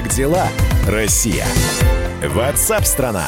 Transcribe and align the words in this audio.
Как 0.00 0.08
дела, 0.08 0.48
Россия? 0.88 1.44
Ватсап-страна! 2.26 3.26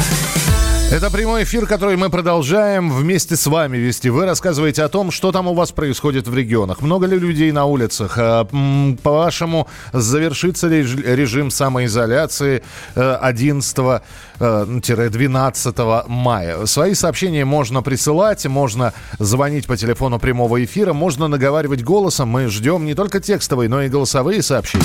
Это 0.90 1.10
прямой 1.10 1.42
эфир, 1.42 1.66
который 1.66 1.96
мы 1.96 2.08
продолжаем 2.08 2.90
вместе 2.90 3.36
с 3.36 3.46
вами 3.46 3.76
вести. 3.76 4.08
Вы 4.08 4.24
рассказываете 4.24 4.82
о 4.82 4.88
том, 4.88 5.10
что 5.10 5.32
там 5.32 5.48
у 5.48 5.54
вас 5.54 5.70
происходит 5.70 6.26
в 6.28 6.34
регионах. 6.34 6.80
Много 6.80 7.06
ли 7.06 7.18
людей 7.18 7.52
на 7.52 7.66
улицах? 7.66 8.16
А, 8.16 8.46
по-вашему, 9.02 9.68
завершится 9.92 10.68
ли 10.68 10.80
режим 10.80 11.50
самоизоляции 11.50 12.62
11-12 12.94 14.02
э, 14.40 15.72
э, 15.76 16.02
мая? 16.08 16.64
Свои 16.64 16.94
сообщения 16.94 17.44
можно 17.44 17.82
присылать, 17.82 18.46
можно 18.46 18.94
звонить 19.18 19.66
по 19.66 19.76
телефону 19.76 20.18
прямого 20.18 20.64
эфира, 20.64 20.94
можно 20.94 21.28
наговаривать 21.28 21.82
голосом. 21.82 22.30
Мы 22.30 22.48
ждем 22.48 22.86
не 22.86 22.94
только 22.94 23.20
текстовые, 23.20 23.68
но 23.68 23.82
и 23.82 23.88
голосовые 23.88 24.42
сообщения. 24.42 24.84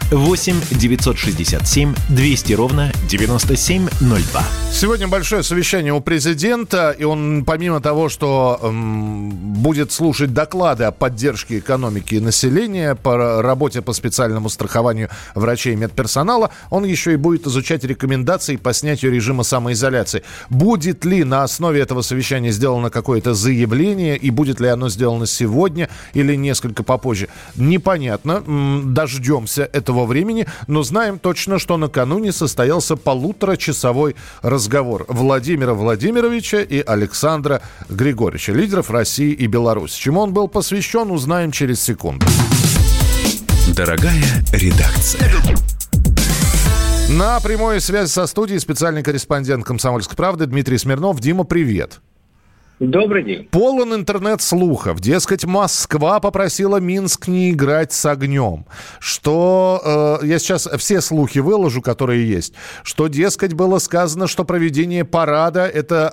967 0.71 1.95
200 2.09 2.53
ровно 2.53 2.91
9702. 3.07 4.43
Сегодня 4.73 5.07
большое 5.07 5.41
совещание 5.41 5.93
у 5.93 6.01
президента, 6.01 6.91
и 6.91 7.05
он 7.05 7.45
помимо 7.45 7.79
того, 7.79 8.09
что 8.09 8.59
эм, 8.61 9.29
будет 9.29 9.93
слушать 9.93 10.33
доклады 10.33 10.83
о 10.83 10.91
поддержке 10.91 11.59
экономики 11.59 12.15
и 12.15 12.19
населения, 12.19 12.95
по 12.95 13.41
работе 13.41 13.81
по 13.81 13.93
специальному 13.93 14.49
страхованию 14.49 15.09
врачей 15.33 15.73
и 15.73 15.75
медперсонала, 15.77 16.51
он 16.69 16.83
еще 16.83 17.13
и 17.13 17.15
будет 17.15 17.47
изучать 17.47 17.85
рекомендации 17.85 18.57
по 18.57 18.73
снятию 18.73 19.13
режима 19.13 19.43
самоизоляции. 19.43 20.23
Будет 20.49 21.05
ли 21.05 21.23
на 21.23 21.43
основе 21.43 21.79
этого 21.79 22.01
совещания 22.01 22.51
сделано 22.51 22.89
какое-то 22.89 23.33
заявление, 23.33 24.17
и 24.17 24.29
будет 24.29 24.59
ли 24.59 24.67
оно 24.67 24.89
сделано 24.89 25.25
сегодня 25.25 25.89
или 26.13 26.35
несколько 26.35 26.83
попозже, 26.83 27.29
непонятно. 27.55 28.43
Дождемся 28.85 29.69
этого 29.71 30.00
этого 30.01 30.05
времени, 30.05 30.47
но 30.67 30.83
знаем 30.83 31.19
точно, 31.19 31.59
что 31.59 31.77
накануне 31.77 32.31
состоялся 32.31 32.95
полуторачасовой 32.95 34.15
разговор 34.41 35.05
Владимира 35.07 35.73
Владимировича 35.73 36.61
и 36.61 36.81
Александра 36.81 37.61
Григорьевича, 37.89 38.53
лидеров 38.53 38.89
России 38.89 39.31
и 39.31 39.47
Беларуси. 39.47 39.99
Чему 39.99 40.21
он 40.21 40.33
был 40.33 40.47
посвящен, 40.47 41.11
узнаем 41.11 41.51
через 41.51 41.81
секунду. 41.81 42.25
Дорогая 43.75 44.23
редакция. 44.51 45.31
На 47.09 47.39
прямой 47.41 47.81
связи 47.81 48.09
со 48.09 48.25
студией 48.25 48.59
специальный 48.59 49.03
корреспондент 49.03 49.65
«Комсомольской 49.65 50.15
правды» 50.15 50.45
Дмитрий 50.45 50.77
Смирнов. 50.77 51.19
Дима, 51.19 51.43
привет. 51.43 51.99
Добрый 52.81 53.23
день. 53.23 53.47
Полон 53.51 53.93
интернет-слухов. 53.93 54.99
Дескать, 54.99 55.45
Москва 55.45 56.19
попросила 56.19 56.77
Минск 56.77 57.27
не 57.27 57.51
играть 57.51 57.93
с 57.93 58.07
огнем. 58.07 58.65
Что, 58.99 60.19
э, 60.23 60.25
я 60.25 60.39
сейчас 60.39 60.67
все 60.77 60.99
слухи 61.01 61.37
выложу, 61.37 61.83
которые 61.83 62.27
есть. 62.27 62.55
Что, 62.81 63.07
дескать, 63.07 63.53
было 63.53 63.77
сказано, 63.77 64.25
что 64.25 64.45
проведение 64.45 65.05
парада– 65.05 65.67
это 65.73 66.11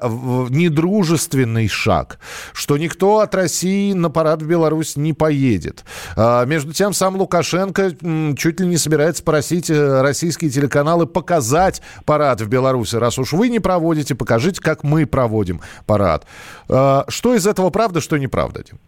недружественный 0.50 1.68
шаг. 1.68 2.18
Что 2.52 2.76
никто 2.76 3.20
от 3.20 3.34
России 3.34 3.94
на 3.94 4.10
парад 4.10 4.42
в 4.42 4.46
Беларусь 4.46 4.94
не 4.96 5.14
поедет. 5.14 5.86
А, 6.16 6.44
между 6.44 6.74
тем, 6.74 6.92
сам 6.92 7.16
Лукашенко 7.16 7.92
чуть 8.36 8.60
ли 8.60 8.66
не 8.66 8.76
собирается 8.76 9.22
просить 9.22 9.70
э, 9.70 10.02
российские 10.02 10.50
телеканалы 10.50 11.06
показать 11.06 11.80
парад 12.04 12.42
в 12.42 12.48
Беларуси. 12.48 12.96
Раз 12.96 13.18
уж 13.18 13.32
вы 13.32 13.48
не 13.48 13.58
проводите, 13.58 14.14
покажите, 14.14 14.60
как 14.60 14.84
мы 14.84 15.06
проводим 15.06 15.62
парад. 15.86 16.26
А, 16.68 17.04
что 17.08 17.34
из 17.34 17.46
этого 17.46 17.70
правда, 17.70 18.00
что 18.00 18.16
неправда, 18.16 18.64
Дим? 18.64 18.78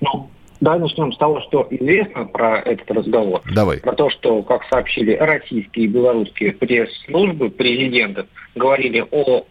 Ну, 0.00 0.30
давай 0.60 0.78
начнем 0.78 1.12
с 1.12 1.18
того, 1.18 1.40
что 1.42 1.66
известно 1.70 2.24
про 2.24 2.58
этот 2.60 2.90
разговор. 2.90 3.42
Давай. 3.54 3.78
Про 3.78 3.92
то, 3.92 4.10
что, 4.10 4.42
как 4.42 4.62
сообщили 4.70 5.14
российские 5.14 5.86
и 5.86 5.88
белорусские 5.88 6.52
пресс-службы 6.52 7.50
президентов, 7.50 8.26
говорили 8.54 9.04
о 9.10 9.44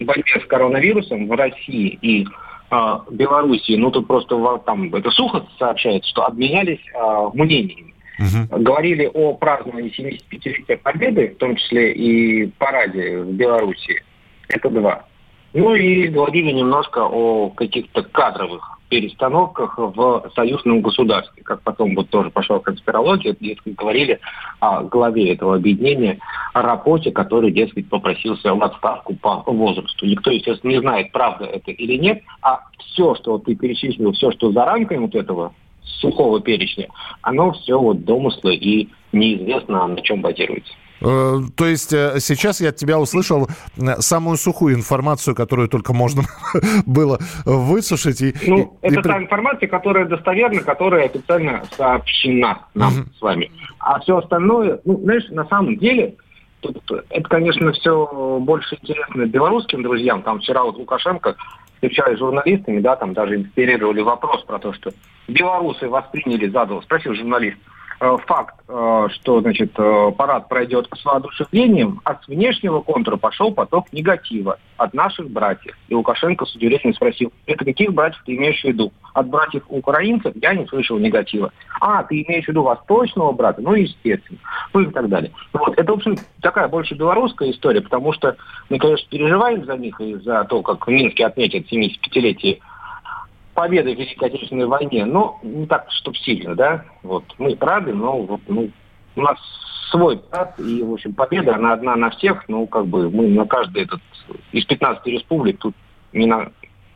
борьбе 0.00 0.40
с 0.42 0.46
коронавирусом 0.46 1.28
в 1.28 1.32
России 1.32 1.98
и 2.02 2.26
э, 2.70 2.98
Белоруссии. 3.10 3.76
Ну, 3.76 3.90
тут 3.90 4.06
просто 4.06 4.36
там 4.66 4.94
это 4.94 5.10
сухо 5.10 5.46
сообщается, 5.58 6.08
что 6.10 6.26
обменялись 6.26 6.80
э, 6.92 7.28
мнениями. 7.34 7.94
Угу. 8.18 8.62
Говорили 8.62 9.10
о 9.12 9.34
праздновании 9.34 9.92
75-летия 9.92 10.76
Победы, 10.76 11.34
в 11.34 11.38
том 11.38 11.56
числе 11.56 11.92
и 11.92 12.46
параде 12.58 13.18
в 13.18 13.32
Белоруссии. 13.32 14.02
Это 14.48 14.70
два. 14.70 15.04
Ну 15.54 15.72
и 15.76 16.08
говорили 16.08 16.50
немножко 16.50 17.06
о 17.06 17.48
каких-то 17.50 18.02
кадровых 18.02 18.80
перестановках 18.88 19.78
в 19.78 20.30
союзном 20.34 20.82
государстве. 20.82 21.44
Как 21.44 21.62
потом 21.62 21.94
вот 21.94 22.10
тоже 22.10 22.30
пошла 22.30 22.58
конспирология, 22.58 23.36
дескать, 23.38 23.76
говорили 23.76 24.18
о 24.58 24.82
главе 24.82 25.32
этого 25.32 25.54
объединения, 25.54 26.18
о 26.52 26.62
работе, 26.62 27.12
который, 27.12 27.52
дескать, 27.52 27.88
попросился 27.88 28.52
в 28.52 28.62
отставку 28.64 29.14
по 29.14 29.44
возрасту. 29.46 30.06
Никто, 30.06 30.32
естественно, 30.32 30.72
не 30.72 30.80
знает, 30.80 31.12
правда 31.12 31.44
это 31.44 31.70
или 31.70 31.98
нет, 31.98 32.22
а 32.42 32.60
все, 32.78 33.14
что 33.14 33.38
ты 33.38 33.54
перечислил, 33.54 34.10
все, 34.12 34.32
что 34.32 34.50
за 34.50 34.64
рамками 34.64 34.98
вот 34.98 35.14
этого 35.14 35.52
сухого 35.84 36.40
перечня, 36.40 36.88
оно 37.22 37.52
все 37.52 37.78
вот 37.78 38.04
домыслы 38.04 38.54
и 38.54 38.88
неизвестно, 39.12 39.86
на 39.86 40.00
чем 40.02 40.20
базируется. 40.20 40.72
Э, 41.04 41.40
то 41.56 41.66
есть 41.66 41.92
э, 41.92 42.18
сейчас 42.18 42.60
я 42.60 42.70
от 42.70 42.76
тебя 42.76 42.98
услышал 42.98 43.46
э, 43.76 43.96
самую 43.98 44.36
сухую 44.36 44.74
информацию, 44.74 45.34
которую 45.34 45.68
только 45.68 45.92
можно 45.92 46.22
было 46.86 47.18
высушить. 47.44 48.22
И, 48.22 48.34
ну, 48.46 48.78
и, 48.82 48.86
это 48.86 49.00
и... 49.00 49.02
та 49.02 49.18
информация, 49.18 49.68
которая 49.68 50.06
достоверна, 50.06 50.62
которая 50.62 51.06
официально 51.06 51.64
сообщена 51.76 52.66
нам 52.74 52.92
угу. 52.92 53.08
с 53.18 53.20
вами. 53.20 53.50
А 53.78 54.00
все 54.00 54.18
остальное, 54.18 54.80
ну, 54.84 54.98
знаешь, 55.02 55.28
на 55.30 55.44
самом 55.46 55.76
деле, 55.76 56.14
тут, 56.60 56.78
это, 57.10 57.28
конечно, 57.28 57.72
все 57.72 58.38
больше 58.40 58.76
интересно 58.80 59.26
белорусским 59.26 59.82
друзьям. 59.82 60.22
Там 60.22 60.40
вчера 60.40 60.64
вот 60.64 60.76
Лукашенко 60.76 61.36
встречались 61.74 62.16
с 62.16 62.20
журналистами, 62.20 62.80
да, 62.80 62.96
там 62.96 63.12
даже 63.12 63.36
инспирировали 63.36 64.00
вопрос 64.00 64.42
про 64.44 64.58
то, 64.58 64.72
что 64.72 64.90
белорусы 65.28 65.88
восприняли, 65.88 66.48
задал, 66.48 66.82
спросил 66.82 67.14
журналист, 67.14 67.58
Э, 68.00 68.16
факт, 68.26 68.56
э, 68.68 69.08
что 69.12 69.40
значит, 69.40 69.72
э, 69.78 70.12
парад 70.16 70.48
пройдет 70.48 70.88
с 70.94 71.04
воодушевлением, 71.04 72.00
а 72.04 72.16
с 72.16 72.28
внешнего 72.28 72.80
контура 72.80 73.16
пошел 73.16 73.52
поток 73.52 73.92
негатива 73.92 74.58
от 74.76 74.92
наших 74.94 75.30
братьев. 75.30 75.74
И 75.88 75.94
Лукашенко 75.94 76.44
с 76.44 76.54
удивлением 76.54 76.92
спросил, 76.94 77.32
это 77.46 77.64
каких 77.64 77.94
братьев 77.94 78.20
ты 78.26 78.34
имеешь 78.36 78.60
в 78.60 78.64
виду? 78.64 78.92
От 79.14 79.28
братьев 79.28 79.62
украинцев 79.68 80.34
я 80.34 80.54
не 80.54 80.66
слышал 80.66 80.98
негатива. 80.98 81.52
А, 81.80 82.02
ты 82.02 82.22
имеешь 82.22 82.46
в 82.46 82.48
виду 82.48 82.62
восточного 82.62 83.32
брата? 83.32 83.62
Ну, 83.62 83.74
естественно. 83.74 84.38
Ну 84.72 84.80
и 84.80 84.90
так 84.90 85.08
далее. 85.08 85.30
Вот. 85.52 85.78
Это, 85.78 85.92
в 85.92 85.96
общем, 85.96 86.16
такая 86.42 86.66
больше 86.68 86.94
белорусская 86.94 87.50
история, 87.52 87.80
потому 87.80 88.12
что 88.12 88.36
мы, 88.68 88.78
конечно, 88.78 89.08
переживаем 89.08 89.64
за 89.64 89.76
них 89.76 90.00
и 90.00 90.16
за 90.16 90.44
то, 90.44 90.62
как 90.62 90.86
в 90.86 90.90
Минске 90.90 91.26
отметят 91.26 91.72
75-летие 91.72 92.58
победы 93.54 93.94
в 93.94 93.98
Великой 93.98 94.28
Отечественной 94.28 94.66
войне, 94.66 95.04
но 95.04 95.38
не 95.42 95.66
так, 95.66 95.86
чтобы 95.90 96.16
сильно, 96.18 96.54
да. 96.54 96.84
Вот 97.02 97.24
мы 97.38 97.56
рады, 97.60 97.94
но 97.94 98.20
вот, 98.22 98.40
ну, 98.48 98.70
у 99.16 99.20
нас 99.20 99.38
свой 99.90 100.20
брат, 100.30 100.58
и, 100.58 100.82
в 100.82 100.92
общем, 100.92 101.14
победа, 101.14 101.54
она 101.54 101.72
одна 101.72 101.96
на 101.96 102.10
всех, 102.10 102.48
ну, 102.48 102.66
как 102.66 102.86
бы 102.86 103.10
мы 103.10 103.28
на 103.28 103.46
каждый 103.46 103.84
этот, 103.84 104.00
из 104.52 104.64
15 104.64 105.06
республик 105.06 105.58
тут 105.58 105.74
не 106.12 106.26
на, 106.26 106.50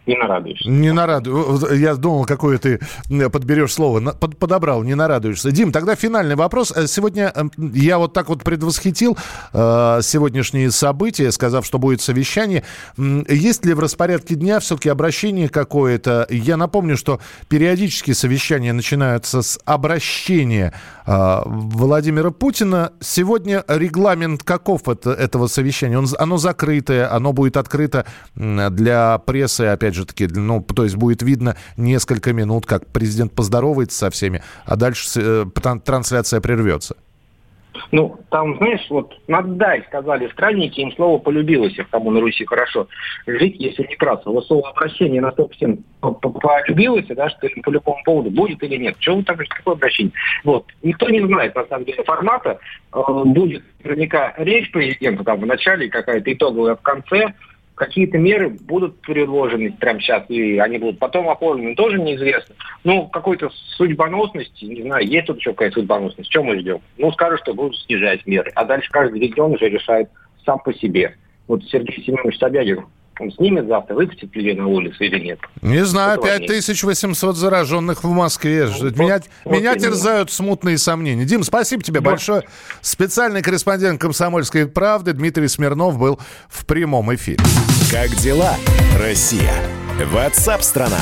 не 0.08 0.16
нарадуешься. 0.16 0.70
Не 0.70 0.92
нарадуешься. 0.92 1.74
Я 1.74 1.94
думал, 1.94 2.24
какое 2.24 2.56
ты 2.56 2.80
подберешь 3.30 3.74
слово. 3.74 4.00
Под, 4.12 4.38
подобрал, 4.38 4.82
не 4.82 4.94
нарадуешься. 4.94 5.50
Дим, 5.50 5.70
тогда 5.70 5.96
финальный 5.96 6.34
вопрос. 6.34 6.72
Э, 6.74 6.86
сегодня 6.86 7.30
э, 7.34 7.44
я 7.74 7.98
вот 7.98 8.14
так 8.14 8.30
вот 8.30 8.42
предвосхитил 8.42 9.18
э, 9.52 10.00
сегодняшние 10.02 10.70
события, 10.70 11.30
сказав, 11.30 11.66
что 11.66 11.78
будет 11.78 12.00
совещание. 12.00 12.64
Есть 12.96 13.66
ли 13.66 13.74
в 13.74 13.80
распорядке 13.80 14.34
дня 14.34 14.60
все-таки 14.60 14.88
обращение 14.88 15.50
какое-то? 15.50 16.26
Я 16.30 16.56
напомню, 16.56 16.96
что 16.96 17.20
периодически 17.48 18.12
совещания 18.12 18.72
начинаются 18.72 19.42
с 19.42 19.58
обращения 19.66 20.72
Владимира 21.06 22.30
Путина. 22.30 22.92
Сегодня 23.00 23.64
регламент 23.68 24.42
каков 24.42 24.88
это, 24.88 25.10
этого 25.10 25.48
совещания? 25.48 25.98
Он, 25.98 26.06
оно 26.18 26.38
закрытое, 26.38 27.12
оно 27.12 27.32
будет 27.32 27.56
открыто 27.56 28.06
для 28.34 29.18
прессы, 29.18 29.62
опять 29.62 29.94
же, 29.94 29.97
же 29.98 30.06
таки, 30.06 30.26
ну, 30.26 30.62
то 30.62 30.84
есть 30.84 30.96
будет 30.96 31.22
видно 31.22 31.56
несколько 31.76 32.32
минут, 32.32 32.66
как 32.66 32.86
президент 32.86 33.32
поздоровается 33.32 33.98
со 33.98 34.10
всеми, 34.10 34.42
а 34.64 34.76
дальше 34.76 35.08
э, 35.16 35.44
трансляция 35.84 36.40
прервется. 36.40 36.96
Ну, 37.92 38.18
там, 38.30 38.56
знаешь, 38.58 38.86
вот 38.90 39.14
наддай, 39.28 39.82
сказали 39.84 40.28
странники, 40.28 40.80
им 40.80 40.92
слово 40.92 41.18
полюбилось, 41.18 41.74
кому 41.90 42.10
на 42.10 42.20
Руси 42.20 42.44
хорошо 42.44 42.88
жить, 43.26 43.56
если 43.58 43.86
не 43.86 43.96
красо. 43.96 44.30
Вот 44.30 44.46
слово 44.46 44.70
обращение 44.70 45.20
на 45.20 45.28
100% 45.28 45.82
полюбилось, 46.00 47.06
да, 47.08 47.28
что 47.30 47.48
по 47.62 47.70
любому 47.70 47.98
поводу 48.04 48.30
будет 48.30 48.62
или 48.62 48.76
нет. 48.76 48.96
Чего 48.98 49.16
вы 49.16 49.22
так, 49.22 49.38
какое 49.48 49.74
обращение? 49.74 50.12
Вот. 50.44 50.66
Никто 50.82 51.08
не 51.08 51.24
знает, 51.26 51.54
на 51.54 51.64
самом 51.66 51.84
деле, 51.84 52.02
формата. 52.04 52.58
Э, 52.92 53.00
будет 53.24 53.62
наверняка 53.82 54.34
речь 54.36 54.70
президента 54.70 55.24
там 55.24 55.40
в 55.40 55.46
начале, 55.46 55.88
какая-то 55.88 56.32
итоговая 56.32 56.74
в 56.74 56.82
конце 56.82 57.34
какие-то 57.78 58.18
меры 58.18 58.50
будут 58.50 59.00
предложены 59.00 59.72
прямо 59.72 60.00
сейчас, 60.00 60.24
и 60.28 60.58
они 60.58 60.78
будут 60.78 60.98
потом 60.98 61.28
оформлены, 61.28 61.74
тоже 61.74 61.98
неизвестно. 61.98 62.54
Ну, 62.84 63.06
какой-то 63.06 63.50
судьбоносности, 63.76 64.64
не 64.64 64.82
знаю, 64.82 65.06
есть 65.06 65.26
тут 65.26 65.38
еще 65.38 65.52
какая-то 65.52 65.80
судьбоносность, 65.80 66.30
что 66.30 66.42
мы 66.42 66.58
ждем? 66.58 66.80
Ну, 66.98 67.10
скажут, 67.12 67.40
что 67.40 67.54
будут 67.54 67.78
снижать 67.78 68.26
меры, 68.26 68.50
а 68.54 68.64
дальше 68.64 68.90
каждый 68.90 69.20
регион 69.20 69.52
уже 69.52 69.68
решает 69.68 70.10
сам 70.44 70.58
по 70.58 70.74
себе. 70.74 71.16
Вот 71.46 71.64
Сергей 71.64 72.04
Семенович 72.04 72.38
Собягин 72.38 72.84
он 73.20 73.32
снимет 73.32 73.66
завтра, 73.66 73.94
выпустит 73.94 74.34
людей 74.34 74.54
на 74.54 74.66
улицу 74.66 75.04
или 75.04 75.18
нет? 75.18 75.38
Не 75.62 75.84
знаю, 75.84 76.20
5800 76.20 77.36
зараженных 77.36 78.04
в 78.04 78.10
Москве. 78.10 78.68
Ну, 78.80 78.90
меня 78.90 79.20
вот, 79.44 79.56
меня 79.56 79.72
вот 79.72 79.80
терзают 79.80 80.30
смутные 80.30 80.78
сомнения. 80.78 81.24
Дим, 81.24 81.42
спасибо 81.42 81.82
тебе 81.82 82.00
вот. 82.00 82.10
большое. 82.10 82.44
Специальный 82.80 83.42
корреспондент 83.42 84.00
«Комсомольской 84.00 84.66
правды» 84.66 85.12
Дмитрий 85.12 85.48
Смирнов 85.48 85.98
был 85.98 86.18
в 86.48 86.66
прямом 86.66 87.14
эфире. 87.14 87.38
Как 87.90 88.10
дела, 88.16 88.54
Россия? 88.98 89.54
Ватсап-страна! 90.12 91.00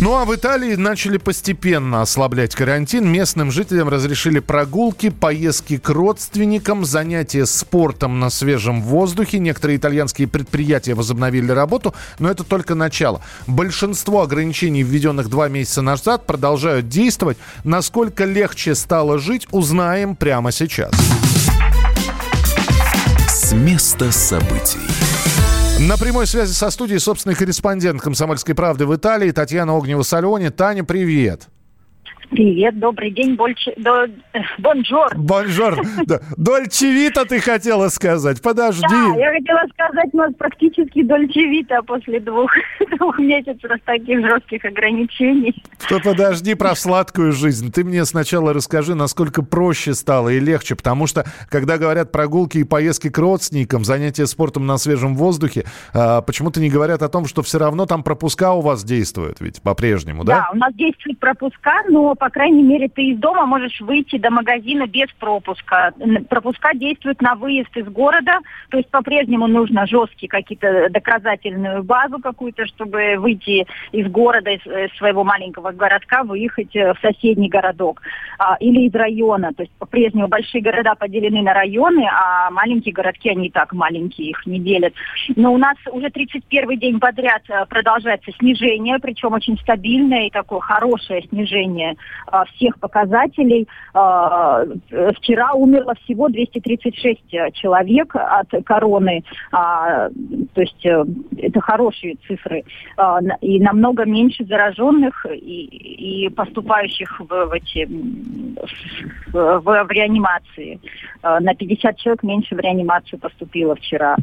Ну 0.00 0.14
а 0.14 0.24
в 0.24 0.32
Италии 0.32 0.76
начали 0.76 1.18
постепенно 1.18 2.02
ослаблять 2.02 2.54
карантин. 2.54 3.08
Местным 3.08 3.50
жителям 3.50 3.88
разрешили 3.88 4.38
прогулки, 4.38 5.08
поездки 5.10 5.76
к 5.76 5.88
родственникам, 5.88 6.84
занятия 6.84 7.46
спортом 7.46 8.20
на 8.20 8.30
свежем 8.30 8.80
воздухе. 8.80 9.40
Некоторые 9.40 9.76
итальянские 9.76 10.28
предприятия 10.28 10.94
возобновили 10.94 11.50
работу, 11.50 11.94
но 12.20 12.30
это 12.30 12.44
только 12.44 12.76
начало. 12.76 13.22
Большинство 13.48 14.22
ограничений, 14.22 14.84
введенных 14.84 15.28
два 15.28 15.48
месяца 15.48 15.82
назад, 15.82 16.26
продолжают 16.26 16.88
действовать. 16.88 17.36
Насколько 17.64 18.24
легче 18.24 18.76
стало 18.76 19.18
жить, 19.18 19.48
узнаем 19.50 20.14
прямо 20.14 20.52
сейчас. 20.52 20.92
С 23.28 23.52
места 23.52 24.12
событий. 24.12 24.78
На 25.78 25.96
прямой 25.96 26.26
связи 26.26 26.52
со 26.52 26.70
студией 26.70 26.98
собственный 26.98 27.36
корреспондент 27.36 28.02
«Комсомольской 28.02 28.52
правды» 28.52 28.84
в 28.84 28.96
Италии 28.96 29.30
Татьяна 29.30 29.76
Огнева-Сальони. 29.76 30.50
Таня, 30.50 30.82
привет. 30.82 31.46
Привет, 32.30 32.78
добрый 32.78 33.10
день, 33.10 33.36
больше... 33.36 33.72
До... 33.78 34.06
Бонжор. 34.58 35.16
Бонжор. 35.16 35.80
Дольчевита 36.36 37.24
ты 37.24 37.40
хотела 37.40 37.88
сказать, 37.88 38.42
подожди. 38.42 38.82
Да, 38.86 39.14
я 39.16 39.32
хотела 39.32 39.62
сказать, 39.72 40.10
у 40.12 40.16
нас 40.18 40.34
практически 40.34 41.02
дольчевита 41.02 41.82
после 41.82 42.20
двух, 42.20 42.50
двух 42.98 43.18
месяцев 43.18 43.70
таких 43.84 44.20
жестких 44.20 44.62
ограничений. 44.64 45.54
То 45.88 46.00
подожди 46.00 46.54
про 46.54 46.74
сладкую 46.74 47.32
жизнь. 47.32 47.72
Ты 47.72 47.82
мне 47.82 48.04
сначала 48.04 48.52
расскажи, 48.52 48.94
насколько 48.94 49.42
проще 49.42 49.94
стало 49.94 50.28
и 50.28 50.38
легче, 50.38 50.76
потому 50.76 51.06
что, 51.06 51.24
когда 51.48 51.78
говорят 51.78 52.12
прогулки 52.12 52.58
и 52.58 52.64
поездки 52.64 53.08
к 53.08 53.16
родственникам, 53.16 53.84
занятия 53.84 54.26
спортом 54.26 54.66
на 54.66 54.76
свежем 54.76 55.14
воздухе, 55.14 55.64
а, 55.94 56.20
почему-то 56.20 56.60
не 56.60 56.68
говорят 56.68 57.02
о 57.02 57.08
том, 57.08 57.26
что 57.26 57.42
все 57.42 57.58
равно 57.58 57.86
там 57.86 58.02
пропуска 58.02 58.52
у 58.52 58.60
вас 58.60 58.84
действуют 58.84 59.40
ведь 59.40 59.62
по-прежнему, 59.62 60.24
да? 60.24 60.40
Да, 60.40 60.50
у 60.52 60.56
нас 60.56 60.74
действуют 60.74 61.18
пропуска, 61.18 61.72
но 61.88 62.14
по 62.18 62.30
крайней 62.30 62.62
мере, 62.62 62.88
ты 62.88 63.02
из 63.02 63.18
дома 63.18 63.46
можешь 63.46 63.80
выйти 63.80 64.18
до 64.18 64.30
магазина 64.30 64.86
без 64.86 65.08
пропуска. 65.18 65.92
Пропуска 66.28 66.74
действуют 66.74 67.22
на 67.22 67.34
выезд 67.34 67.74
из 67.76 67.86
города, 67.86 68.38
то 68.70 68.78
есть 68.78 68.90
по-прежнему 68.90 69.46
нужно 69.46 69.86
жесткие 69.86 70.28
какие-то 70.28 70.88
доказательную 70.90 71.82
базу 71.82 72.18
какую-то, 72.18 72.66
чтобы 72.66 73.16
выйти 73.18 73.66
из 73.92 74.10
города, 74.10 74.50
из 74.50 74.66
э, 74.66 74.88
своего 74.98 75.24
маленького 75.24 75.72
городка, 75.72 76.24
выехать 76.24 76.74
э, 76.74 76.94
в 76.94 76.98
соседний 77.00 77.48
городок. 77.48 78.02
А, 78.38 78.56
или 78.60 78.86
из 78.86 78.94
района, 78.94 79.52
то 79.52 79.62
есть 79.62 79.72
по-прежнему 79.78 80.28
большие 80.28 80.62
города 80.62 80.94
поделены 80.94 81.42
на 81.42 81.54
районы, 81.54 82.06
а 82.10 82.50
маленькие 82.50 82.94
городки, 82.94 83.28
они 83.28 83.48
и 83.48 83.50
так 83.50 83.72
маленькие, 83.72 84.30
их 84.30 84.46
не 84.46 84.60
делят. 84.60 84.94
Но 85.34 85.52
у 85.52 85.58
нас 85.58 85.76
уже 85.90 86.10
31 86.10 86.78
день 86.78 87.00
подряд 87.00 87.42
э, 87.48 87.66
продолжается 87.66 88.30
снижение, 88.38 88.98
причем 89.00 89.32
очень 89.32 89.58
стабильное 89.58 90.26
и 90.26 90.30
такое 90.30 90.60
хорошее 90.60 91.22
снижение 91.28 91.96
всех 92.54 92.78
показателей. 92.78 93.68
А, 93.94 94.64
вчера 95.16 95.52
умерло 95.54 95.94
всего 96.04 96.28
236 96.28 97.20
человек 97.54 98.14
от 98.14 98.48
короны. 98.64 99.24
А, 99.52 100.08
то 100.54 100.60
есть 100.60 100.84
э, 100.84 101.04
это 101.36 101.60
хорошие 101.60 102.16
цифры. 102.26 102.64
И 103.40 103.60
намного 103.60 104.04
меньше 104.04 104.44
зараженных 104.44 105.26
и, 105.30 106.24
и 106.24 106.28
поступающих 106.30 107.20
в, 107.20 107.26
в, 107.26 107.52
эти, 107.52 107.86
в, 109.32 109.60
в 109.60 109.90
реанимации. 109.90 110.80
На 111.22 111.54
50 111.54 111.96
человек 111.96 112.22
меньше 112.22 112.54
в 112.54 112.58
реанимацию 112.58 113.18
поступило 113.18 113.74
вчера. 113.74 114.16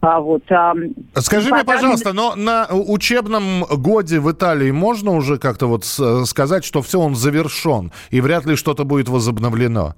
А 0.00 0.20
вот, 0.20 0.42
а, 0.50 0.74
Скажи 1.16 1.52
мне, 1.52 1.64
пожалуйста, 1.64 2.12
но 2.12 2.36
на 2.36 2.68
учебном 2.70 3.64
годе 3.64 4.20
в 4.20 4.30
Италии 4.30 4.70
можно 4.70 5.10
уже 5.12 5.38
как-то 5.38 5.66
вот 5.66 5.84
сказать, 5.84 6.64
что 6.64 6.82
все, 6.82 7.00
он 7.00 7.16
завершен, 7.16 7.90
и 8.10 8.20
вряд 8.20 8.46
ли 8.46 8.54
что-то 8.54 8.84
будет 8.84 9.08
возобновлено? 9.08 9.94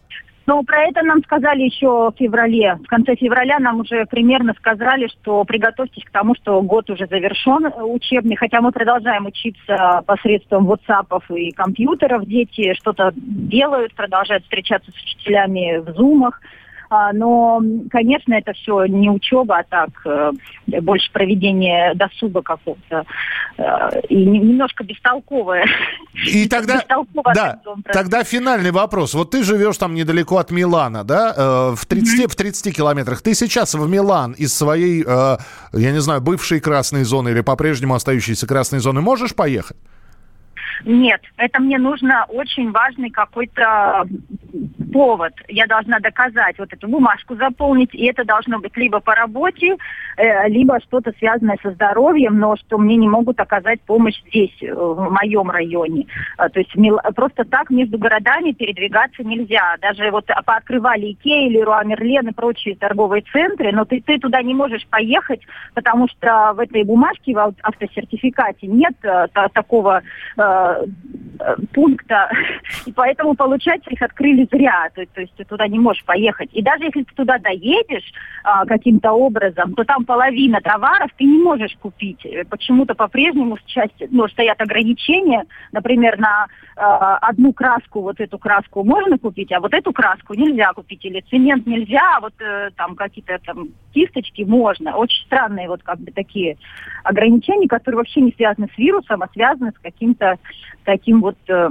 Ну, 0.47 0.65
про 0.65 0.83
это 0.85 1.03
нам 1.03 1.23
сказали 1.23 1.63
еще 1.63 2.11
в 2.11 2.15
феврале. 2.19 2.77
В 2.83 2.89
конце 2.89 3.15
февраля 3.15 3.61
нам 3.61 3.81
уже 3.81 4.05
примерно 4.07 4.53
сказали, 4.55 5.07
что 5.07 5.45
приготовьтесь 5.45 6.03
к 6.03 6.11
тому, 6.11 6.35
что 6.35 6.61
год 6.63 6.91
уже 6.91 7.07
завершен 7.07 7.67
э, 7.67 7.83
учебный, 7.83 8.35
хотя 8.35 8.61
мы 8.61 8.73
продолжаем 8.73 9.27
учиться 9.27 10.03
посредством 10.07 10.69
WhatsApp 10.69 11.23
и 11.37 11.53
компьютеров. 11.53 12.27
Дети 12.27 12.75
что-то 12.75 13.13
делают, 13.15 13.95
продолжают 13.95 14.43
встречаться 14.43 14.91
с 14.91 14.95
учителями 14.95 15.79
в 15.79 15.95
зумах. 15.95 16.41
А, 16.93 17.13
но, 17.13 17.63
конечно, 17.89 18.35
это 18.35 18.53
все 18.53 18.85
не 18.87 19.09
учеба, 19.09 19.59
а 19.59 19.63
так 19.63 19.91
э, 20.05 20.33
больше 20.81 21.09
проведение 21.13 21.95
досуга 21.95 22.43
какого-то 22.43 23.05
э, 23.59 24.01
и 24.09 24.25
немножко 24.25 24.83
бестолковое. 24.83 25.67
И 26.27 26.49
тогда, 26.49 26.83
да, 27.33 27.61
тогда 27.93 28.25
финальный 28.25 28.73
вопрос. 28.73 29.15
Вот 29.15 29.31
ты 29.31 29.45
живешь 29.45 29.79
там 29.79 29.95
недалеко 29.95 30.39
от 30.39 30.51
Милана, 30.51 31.05
да, 31.05 31.33
э, 31.37 31.75
в 31.77 31.87
30, 31.87 32.25
mm-hmm. 32.25 32.29
в 32.29 32.35
30 32.35 32.77
километрах. 32.77 33.23
Ты 33.23 33.35
сейчас 33.35 33.75
в 33.75 33.89
Милан 33.89 34.33
из 34.33 34.53
своей, 34.53 35.05
я 35.05 35.39
не 35.73 36.01
знаю, 36.01 36.21
бывшей 36.21 36.59
красной 36.59 37.05
зоны 37.05 37.29
или 37.29 37.41
по-прежнему 37.41 37.95
остающейся 37.95 38.49
красной 38.49 38.81
зоны 38.81 39.01
можешь 39.01 39.37
поехать? 39.37 39.77
Нет, 40.85 41.21
это 41.37 41.61
мне 41.61 41.79
нужно 41.79 42.25
очень 42.29 42.71
важный 42.71 43.11
какой-то 43.11 44.07
повод. 44.93 45.33
Я 45.49 45.67
должна 45.67 46.01
доказать 46.01 46.59
вот 46.59 46.73
эту 46.73 46.89
бумажку 46.89 47.37
заполнить, 47.37 47.95
и 47.95 48.07
это 48.07 48.25
должно 48.25 48.59
быть 48.59 48.77
либо 48.77 49.01
по 49.01 49.15
работе, 49.15 49.77
э, 50.17 50.49
либо 50.49 50.81
что-то 50.81 51.13
связанное 51.19 51.59
со 51.63 51.71
здоровьем, 51.73 52.39
но 52.39 52.57
что 52.57 52.79
мне 52.79 52.97
не 52.97 53.09
могут 53.09 53.41
оказать 53.41 53.81
помощь 53.83 54.21
здесь, 54.29 54.57
э, 54.63 54.73
в 54.73 55.11
моем 55.11 55.51
районе. 55.51 56.07
А, 56.37 56.49
то 56.49 56.61
есть 56.61 56.75
просто 57.15 57.45
так 57.45 57.71
между 57.71 57.99
городами 57.99 58.53
передвигаться 58.53 59.23
нельзя. 59.23 59.77
Даже 59.81 60.11
вот 60.11 60.27
пооткрывали 60.45 61.13
Икея 61.13 61.49
или 61.49 61.61
Руа 61.61 61.85
Мерлен 61.85 62.29
и 62.29 62.33
прочие 62.33 62.77
торговые 62.77 63.23
центры, 63.33 63.73
но 63.73 63.85
ты, 63.85 64.01
ты 64.01 64.19
туда 64.19 64.43
не 64.43 64.55
можешь 64.55 64.87
поехать, 64.89 65.41
потому 65.75 66.09
что 66.09 66.53
в 66.55 66.61
этой 66.61 66.85
бумажке, 66.85 67.35
в 67.35 67.55
автосертификате 67.63 68.67
нет 68.67 68.95
э, 69.03 69.27
такого 69.53 70.03
пункта, 71.73 72.31
и 72.87 72.93
поэтому, 72.93 73.35
получается, 73.35 73.91
их 73.91 74.03
открыли 74.03 74.47
зря, 74.51 74.91
то, 74.95 75.05
то 75.07 75.21
есть 75.21 75.35
ты 75.35 75.45
туда 75.45 75.67
не 75.69 75.79
можешь 75.79 76.05
поехать. 76.05 76.51
И 76.53 76.63
даже 76.63 76.85
если 76.85 77.03
ты 77.03 77.15
туда 77.15 77.39
доедешь 77.39 78.13
а, 78.45 78.65
каким-то 78.67 79.13
образом, 79.13 79.75
то 79.75 79.85
там 79.85 80.05
половина 80.05 80.61
товаров 80.61 81.11
ты 81.17 81.25
не 81.25 81.43
можешь 81.43 81.77
купить. 81.81 82.27
Почему-то 82.49 82.95
по-прежнему 82.95 83.59
части, 83.67 84.09
ну, 84.11 84.29
стоят 84.29 84.61
ограничения, 84.61 85.45
например, 85.73 86.19
на 86.19 86.47
а, 86.77 87.17
одну 87.19 87.53
краску, 87.53 88.03
вот 88.03 88.21
эту 88.21 88.39
краску 88.39 88.85
можно 88.85 89.19
купить, 89.19 89.53
а 89.53 89.61
вот 89.61 89.75
эту 89.75 89.93
краску 89.93 90.35
нельзя 90.35 90.73
купить, 90.73 91.05
или 91.05 91.21
цемент 91.31 91.67
нельзя, 91.67 92.17
а 92.17 92.21
вот 92.21 92.35
э, 92.41 92.71
там 92.77 92.97
какие-то 92.97 93.39
там 93.45 93.69
кисточки 93.93 94.43
можно. 94.43 94.97
Очень 94.97 95.25
странные 95.27 95.69
вот 95.69 95.83
как 95.83 95.99
бы 95.99 96.11
такие 96.11 96.57
ограничения, 97.05 97.69
которые 97.69 97.99
вообще 97.99 98.21
не 98.21 98.33
связаны 98.33 98.69
с 98.75 98.79
вирусом, 98.79 99.23
а 99.23 99.29
связаны 99.33 99.73
с 99.73 99.79
каким-то 99.79 100.39
таким 100.85 101.21
вот... 101.21 101.37
Э, 101.49 101.69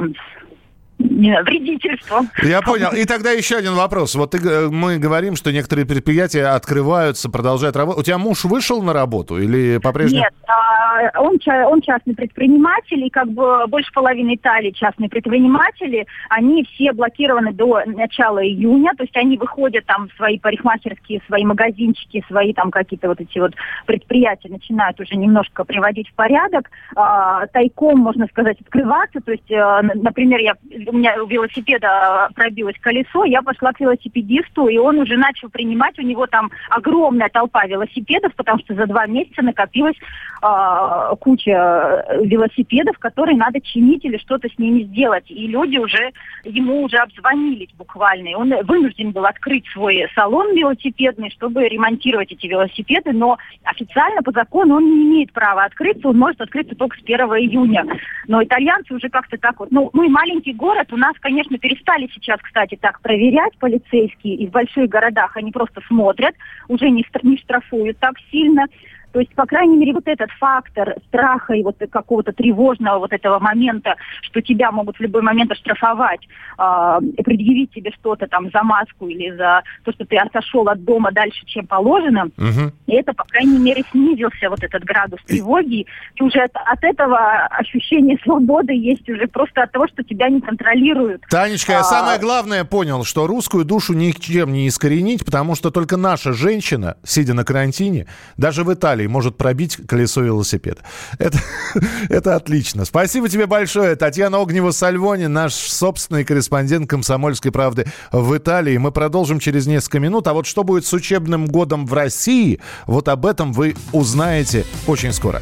вредительством. 1.00 2.29
Я 2.44 2.62
понял. 2.62 2.89
И 2.91 3.06
тогда 3.06 3.32
еще 3.32 3.56
один 3.58 3.74
вопрос. 3.75 4.15
Вот 4.15 4.32
ты, 4.32 4.70
мы 4.70 4.98
говорим, 4.98 5.36
что 5.36 5.51
некоторые 5.51 5.86
предприятия 5.86 6.46
открываются, 6.48 7.29
продолжают 7.29 7.75
работать. 7.75 8.01
У 8.01 8.03
тебя 8.03 8.18
муж 8.18 8.44
вышел 8.44 8.82
на 8.82 8.94
работу 8.94 9.38
или 9.38 9.77
по-прежнему? 9.77 10.24
Нет, 10.24 10.34
а, 10.48 11.22
он, 11.22 11.39
он 11.46 11.82
частный 11.82 12.15
предприниматель, 12.15 13.03
и 13.06 13.10
как 13.10 13.29
бы 13.29 13.65
больше 13.68 13.91
половины 13.94 14.36
Италии 14.36 14.72
частные 14.72 15.10
предприниматели, 15.10 16.06
они 16.29 16.65
все 16.65 16.91
блокированы 16.91 17.53
до 17.53 17.82
начала 17.86 18.46
июня, 18.46 18.91
то 18.98 19.03
есть 19.03 19.15
они 19.15 19.38
выходят 19.38 19.86
там 19.86 20.10
в 20.10 20.13
свои 20.18 20.38
парикмахерские, 20.38 21.22
свои 21.27 21.46
магазинчики, 21.46 22.24
свои 22.27 22.53
там 22.53 22.72
какие-то 22.72 23.08
вот 23.08 23.22
эти 23.22 23.39
вот 23.39 23.53
предприятия 23.86 24.50
начинают 24.50 25.00
уже 25.00 25.15
немножко 25.15 25.63
приводить 25.63 26.10
в 26.10 26.13
порядок, 26.13 26.70
а, 26.96 27.48
тайком, 27.48 28.00
можно 28.00 28.27
сказать, 28.27 28.60
открываться, 28.60 29.22
то 29.22 29.32
есть, 29.32 29.51
а, 29.51 29.82
например, 29.82 30.39
я 30.39 30.56
у 30.89 30.98
меня 30.98 31.22
у 31.22 31.27
велосипеда 31.27 32.29
пробилось 32.36 32.75
колесо, 32.81 33.24
я 33.25 33.41
пошла 33.41 33.72
к 33.72 33.79
велосипедисту, 33.79 34.67
и 34.67 34.77
он 34.77 35.00
уже 35.00 35.17
начал 35.17 35.50
принимать, 35.50 35.98
у 36.00 36.01
него 36.01 36.25
там 36.27 36.50
огромная 36.69 37.29
толпа 37.29 37.65
велосипедов, 37.65 38.34
потому 38.36 38.60
что 38.60 38.74
за 38.74 38.88
два 38.88 39.05
месяца 39.05 39.41
накопилась 39.41 39.96
э, 40.41 41.15
куча 41.19 42.05
велосипедов, 42.24 42.98
которые 42.98 43.38
надо 43.38 43.62
чинить 43.62 44.03
или 44.03 44.17
что-то 44.17 44.50
с 44.50 44.58
ними 44.58 44.84
сделать. 44.84 45.25
И 45.29 45.48
люди 45.48 45.77
уже, 45.77 46.12
ему 46.43 46.84
уже 46.84 46.98
обзвонились 46.98 47.69
буквально, 47.77 48.29
и 48.29 48.36
он 48.36 48.53
вынужден 48.65 49.12
был 49.12 49.25
открыть 49.25 49.67
свой 49.72 50.08
салон 50.15 50.55
велосипедный, 50.55 51.29
чтобы 51.31 51.67
ремонтировать 51.67 52.31
эти 52.31 52.48
велосипеды, 52.48 53.12
но 53.13 53.38
официально 53.63 54.22
по 54.24 54.31
закону 54.31 54.75
он 54.75 54.86
не 54.86 55.03
имеет 55.03 55.31
права 55.34 55.65
открыться, 55.65 56.10
он 56.10 56.17
может 56.17 56.41
открыться 56.41 56.75
только 56.75 56.98
с 56.98 57.03
1 57.03 57.19
июня. 57.19 57.86
Но 58.27 58.43
итальянцы 58.43 58.93
уже 58.93 59.10
как-то 59.10 59.38
так 59.38 59.60
вот, 59.60 59.72
ну, 59.72 59.89
мы 59.93 60.10
маленький 60.10 60.53
город, 60.53 60.79
город. 60.80 60.94
У 60.94 60.98
нас, 60.98 61.16
конечно, 61.20 61.58
перестали 61.58 62.10
сейчас, 62.14 62.40
кстати, 62.42 62.78
так 62.80 63.02
проверять 63.02 63.58
полицейские. 63.60 64.36
И 64.36 64.48
в 64.48 64.52
больших 64.52 64.90
городах 64.90 65.36
они 65.38 65.52
просто 65.52 65.82
смотрят, 65.88 66.36
уже 66.68 66.90
не, 66.90 67.06
не 67.24 67.38
штрафуют 67.38 67.98
так 68.00 68.16
сильно. 68.32 68.66
То 69.12 69.20
есть, 69.20 69.34
по 69.36 69.46
крайней 69.46 69.78
мере, 69.78 69.94
вот 69.94 70.08
этот 70.08 70.30
фактор 70.39 70.96
страха 71.08 71.54
и 71.54 71.63
вот 71.63 71.78
какого-то 71.92 72.32
тревожного 72.32 73.00
вот 73.00 73.13
этого 73.13 73.39
момента, 73.39 73.96
что 74.22 74.42
тебя 74.42 74.72
могут 74.72 74.98
в 74.98 75.01
любой 75.01 75.22
момент 75.22 75.51
оштрафовать, 75.51 76.28
э, 76.58 77.00
предъявить 77.24 77.72
тебе 77.72 77.92
что-то 77.92 78.28
там 78.28 78.50
за 78.51 78.63
маску 78.63 79.08
или 79.08 79.36
за 79.36 79.63
то, 79.84 79.92
что 79.92 80.06
ты 80.06 80.18
отошел 80.18 80.68
от 80.68 80.84
дома 80.84 81.12
дальше, 81.12 81.46
чем 81.46 81.66
положено, 81.66 82.25
угу. 82.38 82.72
и 82.88 82.94
это, 82.94 83.13
по 83.13 83.24
крайней 83.24 83.58
мере, 83.58 83.84
снизился 83.92 84.50
вот 84.50 84.63
этот 84.63 84.84
градус 84.84 85.20
тревоги. 85.25 85.86
И 86.16 86.24
уже 86.24 86.39
от, 86.39 86.51
от 86.56 86.84
этого 86.84 87.18
ощущение 87.50 88.18
свободы 88.24 88.74
есть 88.74 89.10
уже 89.10 89.28
просто 89.28 89.63
от 89.63 89.72
того, 89.72 89.88
что 89.88 90.04
тебя 90.04 90.30
не 90.30 90.42
контролируют. 90.42 91.24
Танечка, 91.30 91.74
я 91.74 91.80
а... 91.80 91.84
самое 91.84 92.20
главное 92.20 92.63
понял, 92.63 93.04
что 93.04 93.28
русскую 93.28 93.66
душу 93.66 93.94
ничем 93.94 94.54
не 94.54 94.68
искоренить, 94.68 95.25
потому 95.25 95.56
что 95.56 95.72
только 95.72 95.98
наша 95.98 96.34
женщина, 96.34 96.98
сидя 97.04 97.34
на 97.34 97.44
карантине, 97.44 98.08
даже 98.38 98.63
в 98.63 98.74
Италии, 98.74 98.99
Италии 99.00 99.08
может 99.08 99.38
пробить 99.38 99.77
колесо 99.88 100.22
велосипеда. 100.22 100.82
Это, 101.18 101.39
это 102.10 102.36
отлично. 102.36 102.86
Спасибо 102.86 103.29
тебе 103.29 103.46
большое. 103.46 103.96
Татьяна 103.96 104.38
Огнева-Сальвони, 104.38 105.27
наш 105.27 105.53
собственный 105.53 106.25
корреспондент 106.25 106.89
«Комсомольской 106.89 107.51
правды» 107.51 107.86
в 108.12 108.36
Италии. 108.38 108.77
Мы 108.77 108.91
продолжим 108.91 109.39
через 109.39 109.68
несколько 109.68 110.00
минут. 110.00 110.27
А 110.27 110.34
вот 110.34 110.46
что 110.46 110.63
будет 110.63 110.86
с 110.86 110.94
учебным 110.94 111.46
годом 111.46 111.86
в 111.86 111.94
России, 111.94 112.60
вот 112.88 113.08
об 113.08 113.25
этом 113.25 113.53
вы 113.53 113.75
узнаете 113.94 114.65
очень 114.88 115.13
скоро. 115.13 115.41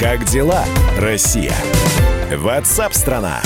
Как 0.00 0.24
дела, 0.24 0.64
Россия? 0.98 1.54
Ватсап-страна! 2.34 3.40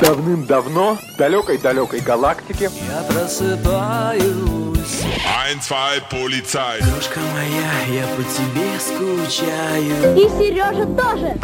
Давным-давно 0.00 0.98
в 1.14 1.16
далекой-далекой 1.16 2.00
галактике 2.00 2.68
Я 2.88 3.02
просыпаюсь 3.04 4.63
Ein, 4.84 5.60
zwei, 5.62 6.00
полицай. 6.10 6.80
Дружка 6.82 7.20
моя, 7.20 8.00
я 8.00 8.06
по 8.08 8.22
тебе 8.22 8.78
скучаю. 8.78 10.14
И 10.14 10.28
Сережа 10.28 10.84
тоже. 10.84 11.38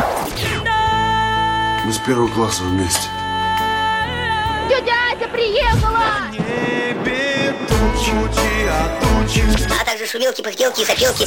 Мы 1.84 1.92
с 1.92 1.98
первого 1.98 2.28
класса 2.28 2.62
вместе. 2.64 3.08
Тетя 4.68 4.92
Ася 5.16 5.28
приехала! 5.28 6.28
Небе 6.32 7.54
тучи, 7.66 8.12
а 8.68 9.00
тучи. 9.00 9.42
А 9.80 9.84
также 9.84 10.06
шумелки, 10.06 10.42
пыхтелки 10.42 10.82
и 10.82 10.84
сопелки. 10.84 11.26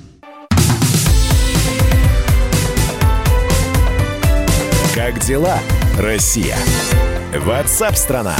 Как 5.03 5.17
дела, 5.17 5.57
Россия? 5.97 6.55
Ватсап-страна! 7.35 8.35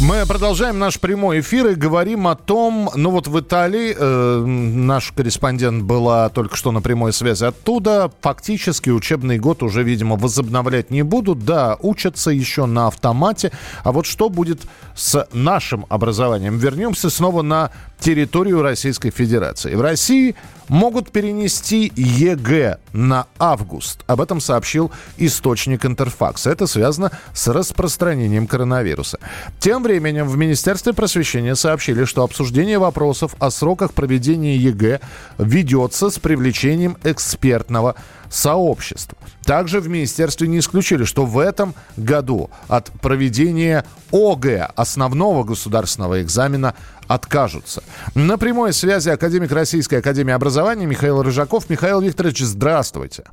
Мы 0.00 0.24
продолжаем 0.26 0.78
наш 0.78 0.98
прямой 0.98 1.40
эфир 1.40 1.66
и 1.66 1.74
говорим 1.74 2.26
о 2.28 2.34
том, 2.34 2.88
ну 2.94 3.10
вот 3.10 3.28
в 3.28 3.38
Италии 3.38 3.94
э, 3.94 4.44
наш 4.46 5.12
корреспондент 5.12 5.84
была 5.84 6.30
только 6.30 6.56
что 6.56 6.72
на 6.72 6.80
прямой 6.80 7.12
связи 7.12 7.44
оттуда. 7.44 8.10
Фактически 8.22 8.88
учебный 8.88 9.38
год 9.38 9.62
уже, 9.62 9.82
видимо, 9.82 10.16
возобновлять 10.16 10.90
не 10.90 11.02
будут. 11.02 11.44
Да, 11.44 11.76
учатся 11.80 12.30
еще 12.30 12.64
на 12.64 12.86
автомате. 12.86 13.52
А 13.84 13.92
вот 13.92 14.06
что 14.06 14.30
будет 14.30 14.62
с 14.94 15.28
нашим 15.34 15.84
образованием? 15.90 16.56
Вернемся 16.56 17.10
снова 17.10 17.42
на 17.42 17.70
территорию 17.98 18.62
Российской 18.62 19.10
Федерации. 19.10 19.74
В 19.74 19.82
России 19.82 20.34
могут 20.70 21.10
перенести 21.10 21.92
ЕГЭ 21.96 22.78
на 22.92 23.26
август. 23.38 24.04
Об 24.06 24.20
этом 24.20 24.40
сообщил 24.40 24.90
источник 25.18 25.84
Интерфакса. 25.84 26.50
Это 26.50 26.66
связано 26.66 27.10
с 27.34 27.48
распространением 27.48 28.46
коронавируса. 28.46 29.18
Тем 29.58 29.82
временем 29.82 30.28
в 30.28 30.36
Министерстве 30.38 30.92
просвещения 30.92 31.56
сообщили, 31.56 32.04
что 32.04 32.22
обсуждение 32.22 32.78
вопросов 32.78 33.34
о 33.40 33.50
сроках 33.50 33.92
проведения 33.92 34.56
ЕГЭ 34.56 35.00
ведется 35.38 36.08
с 36.08 36.18
привлечением 36.20 36.96
экспертного 37.02 37.96
сообщества. 38.30 39.18
Также 39.42 39.80
в 39.80 39.88
министерстве 39.88 40.46
не 40.46 40.60
исключили, 40.60 41.02
что 41.02 41.26
в 41.26 41.38
этом 41.40 41.74
году 41.96 42.50
от 42.68 42.92
проведения 43.00 43.84
ОГЭ, 44.12 44.70
основного 44.76 45.42
государственного 45.42 46.22
экзамена, 46.22 46.74
откажутся. 47.10 47.82
На 48.14 48.38
прямой 48.38 48.72
связи 48.72 49.08
академик 49.08 49.50
Российской 49.50 49.96
Академии 49.96 50.32
Образования 50.32 50.86
Михаил 50.86 51.22
Рыжаков. 51.22 51.68
Михаил 51.68 52.00
Викторович, 52.00 52.38
здравствуйте. 52.38 53.24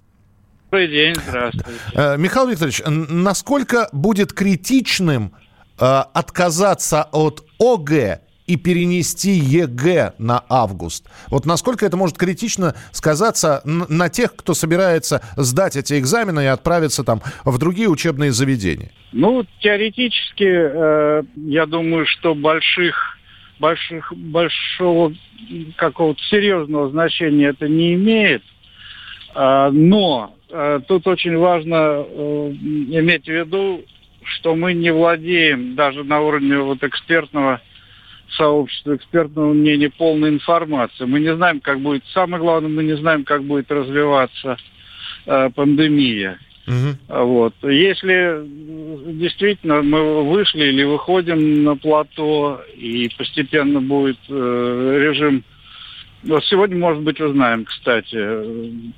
Добрый 0.71 0.87
день, 0.87 1.15
здравствуйте. 1.27 1.69
Э, 1.93 2.17
Михаил 2.17 2.47
Викторович, 2.47 2.81
насколько 2.87 3.87
будет 3.91 4.33
критичным 4.33 5.31
э, 5.79 5.85
отказаться 5.85 7.07
от 7.11 7.45
ОГЭ 7.59 8.21
и 8.47 8.55
перенести 8.55 9.31
ЕГЭ 9.31 10.13
на 10.17 10.43
август. 10.49 11.05
Вот 11.27 11.45
насколько 11.45 11.85
это 11.85 11.97
может 11.97 12.17
критично 12.17 12.73
сказаться 12.91 13.61
на 13.65 14.09
тех, 14.09 14.35
кто 14.35 14.55
собирается 14.55 15.21
сдать 15.35 15.75
эти 15.75 15.99
экзамены 15.99 16.45
и 16.45 16.47
отправиться 16.47 17.03
там 17.03 17.21
в 17.45 17.57
другие 17.59 17.89
учебные 17.89 18.31
заведения? 18.31 18.91
Ну, 19.11 19.45
теоретически, 19.59 20.47
э, 20.47 21.23
я 21.35 21.65
думаю, 21.67 22.05
что 22.07 22.33
больших, 22.33 23.16
больших, 23.59 24.13
большого 24.15 25.13
какого-то 25.75 26.21
серьезного 26.23 26.89
значения 26.89 27.47
это 27.47 27.67
не 27.67 27.93
имеет. 27.93 28.43
Э, 29.35 29.69
но 29.71 30.35
э, 30.49 30.79
тут 30.87 31.07
очень 31.07 31.37
важно 31.37 31.75
э, 31.75 32.51
иметь 32.51 33.25
в 33.25 33.31
виду, 33.31 33.83
что 34.23 34.55
мы 34.55 34.73
не 34.73 34.91
владеем 34.91 35.75
даже 35.75 36.03
на 36.03 36.21
уровне 36.21 36.57
вот 36.57 36.83
экспертного 36.83 37.61
сообщества 38.31 38.95
экспертного 38.95 39.53
мнения 39.53 39.89
полной 39.89 40.29
информации. 40.29 41.05
Мы 41.05 41.19
не 41.19 41.33
знаем, 41.35 41.61
как 41.61 41.79
будет, 41.79 42.03
самое 42.13 42.41
главное, 42.41 42.69
мы 42.69 42.83
не 42.83 42.97
знаем, 42.97 43.23
как 43.23 43.43
будет 43.43 43.71
развиваться 43.71 44.57
э, 45.25 45.49
пандемия. 45.55 46.39
Угу. 46.67 47.23
Вот. 47.23 47.53
Если 47.63 48.43
действительно 49.13 49.81
мы 49.81 50.23
вышли 50.23 50.65
или 50.65 50.83
выходим 50.83 51.63
на 51.63 51.75
плато, 51.77 52.61
и 52.75 53.09
постепенно 53.17 53.79
будет 53.81 54.17
э, 54.29 54.99
режим 55.01 55.43
Вот 56.23 56.43
сегодня, 56.45 56.77
может 56.77 57.03
быть, 57.03 57.21
узнаем, 57.21 57.63
кстати. 57.63 58.17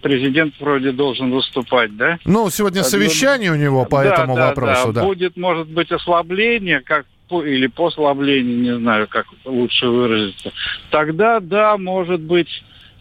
Президент 0.02 0.56
вроде 0.60 0.92
должен 0.92 1.32
выступать, 1.32 1.96
да? 1.96 2.18
Ну, 2.26 2.50
сегодня 2.50 2.84
совещание 2.84 3.52
у 3.52 3.56
него 3.56 3.86
по 3.86 4.04
да, 4.04 4.14
этому 4.14 4.36
да, 4.36 4.48
вопросу, 4.48 4.92
да. 4.92 5.04
Будет, 5.04 5.38
может 5.38 5.68
быть, 5.68 5.92
ослабление, 5.92 6.82
как 6.82 7.06
или 7.30 7.68
послабление, 7.68 8.58
не 8.58 8.76
знаю, 8.80 9.08
как 9.08 9.28
лучше 9.46 9.88
выразиться. 9.88 10.52
Тогда, 10.90 11.40
да, 11.40 11.78
может 11.78 12.22
быть, 12.22 12.50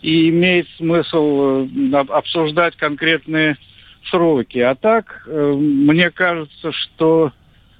и 0.02 0.28
имеет 0.28 0.68
смысл 0.76 1.66
э, 1.66 1.96
обсуждать 2.10 2.76
конкретные 2.76 3.56
сроки. 4.10 4.58
А 4.58 4.74
так, 4.74 5.24
э, 5.26 5.52
мне 5.52 6.10
кажется, 6.10 6.72
что 6.72 7.32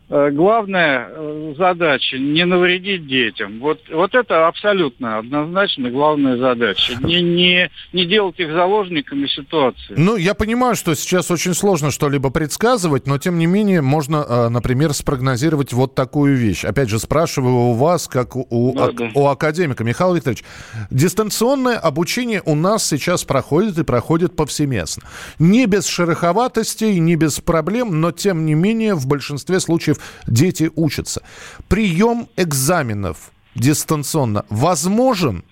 главная 0.09 1.09
э, 1.11 1.55
задача 1.59 2.17
не 2.17 2.47
навредить 2.47 3.07
детям. 3.07 3.59
Вот, 3.61 3.81
вот 3.93 4.15
это 4.15 4.49
абсолютно 4.49 5.19
однозначно 5.19 5.91
главная 5.91 6.39
задача. 6.39 6.95
Не, 7.03 7.21
не, 7.21 7.71
не 7.93 8.07
делать 8.07 8.41
их 8.41 8.51
заложниками 8.51 9.27
ситуации. 9.27 9.95
Ну, 9.97 10.17
я 10.17 10.33
понимаю, 10.35 10.77
что 10.77 10.95
сейчас 10.95 11.31
очень 11.31 11.53
сложно 11.53 11.91
что-либо 11.91 12.31
предсказывать, 12.31 13.07
но 13.07 13.19
тем 13.19 13.39
не 13.39 13.47
менее 13.47 13.83
можно, 13.83 14.25
э, 14.27 14.49
например, 14.49 14.95
спрогнозировать 14.95 15.75
вот 15.75 15.95
такую 15.95 16.37
вещь. 16.37 16.65
Опять 16.65 16.89
же, 16.89 16.99
спрашиваю 16.99 17.55
у 17.55 17.73
вас, 17.75 18.09
как 18.09 18.35
у, 18.35 18.75
да, 18.75 18.93
да. 18.93 19.11
у 19.15 19.27
академика. 19.27 19.85
Михаил 19.85 20.15
Викторович, 20.15 20.43
дистанционное 20.91 21.77
обучение 21.77 22.41
у 22.47 22.55
нас 22.55 22.87
сейчас 22.87 23.25
проходит 23.25 23.79
и 23.79 23.85
проходит 23.85 24.35
повсеместно. 24.35 25.03
Не 25.39 25.67
без 25.67 25.87
шероховатостей, 25.87 26.99
не 26.99 27.17
без 27.17 27.41
проблем, 27.41 28.01
но 28.01 28.11
тем 28.11 28.47
не 28.47 28.55
менее 28.55 28.95
в 28.95 29.07
большинстве 29.07 29.61
случаев 29.61 29.98
дети 30.27 30.71
учатся. 30.75 31.23
Прием 31.69 32.29
экзаменов 32.37 33.31
дистанционно 33.55 34.45
возможен? 34.51 35.45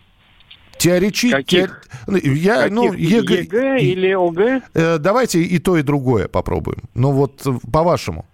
Теоретически... 0.79 1.33
Каких? 1.33 1.89
Я, 2.07 2.63
Каких? 2.63 2.75
Ну, 2.75 2.93
ЕГЭ, 2.93 3.41
ЕГЭ 3.41 3.79
или 3.79 4.13
ОГЭ? 4.13 4.61
Э, 4.75 4.99
давайте 4.99 5.41
и 5.41 5.59
то, 5.59 5.77
и 5.79 5.83
другое 5.83 6.29
попробуем. 6.29 6.83
Ну 6.95 7.13
вот, 7.13 7.43
по-вашему. 7.73 8.27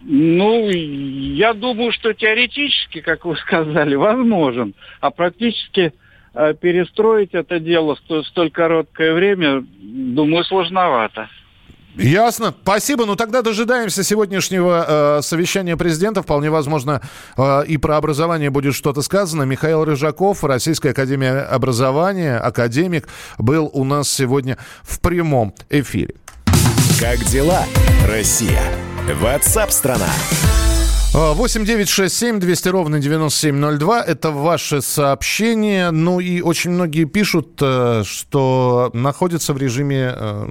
Ну, 0.00 0.68
я 0.70 1.54
думаю, 1.54 1.92
что 1.92 2.12
теоретически, 2.12 3.00
как 3.00 3.24
вы 3.24 3.36
сказали, 3.46 3.94
возможен. 3.94 4.74
А 5.00 5.10
практически 5.10 5.92
э, 6.34 6.54
перестроить 6.54 7.30
это 7.32 7.60
дело 7.60 7.96
в 7.96 8.22
столь 8.24 8.50
короткое 8.50 9.14
время, 9.14 9.64
думаю, 9.80 10.44
сложновато. 10.44 11.28
Ясно. 11.98 12.54
Спасибо. 12.62 13.04
Ну 13.04 13.16
тогда 13.16 13.42
дожидаемся 13.42 14.04
сегодняшнего 14.04 15.18
э, 15.18 15.22
совещания 15.22 15.76
президента. 15.76 16.22
Вполне 16.22 16.50
возможно, 16.50 17.02
э, 17.36 17.64
и 17.66 17.76
про 17.76 17.96
образование 17.96 18.50
будет 18.50 18.74
что-то 18.74 19.02
сказано. 19.02 19.42
Михаил 19.42 19.84
Рыжаков, 19.84 20.44
Российская 20.44 20.90
Академия 20.90 21.40
Образования, 21.40 22.38
академик, 22.38 23.08
был 23.36 23.68
у 23.72 23.84
нас 23.84 24.08
сегодня 24.08 24.58
в 24.82 25.00
прямом 25.00 25.54
эфире. 25.70 26.14
Как 27.00 27.18
дела, 27.24 27.64
Россия? 28.06 28.62
Ватсап-страна! 29.20 30.08
8 31.14 31.64
9 31.64 31.88
6 31.88 32.14
7 32.14 32.38
200 32.38 32.68
ровно 32.68 32.98
9702. 33.00 34.02
Это 34.02 34.30
ваши 34.30 34.82
сообщения. 34.82 35.90
Ну 35.90 36.20
и 36.20 36.42
очень 36.42 36.70
многие 36.70 37.04
пишут, 37.04 37.58
э, 37.62 38.02
что 38.04 38.90
находятся 38.92 39.54
в 39.54 39.58
режиме 39.58 40.12
э, 40.14 40.46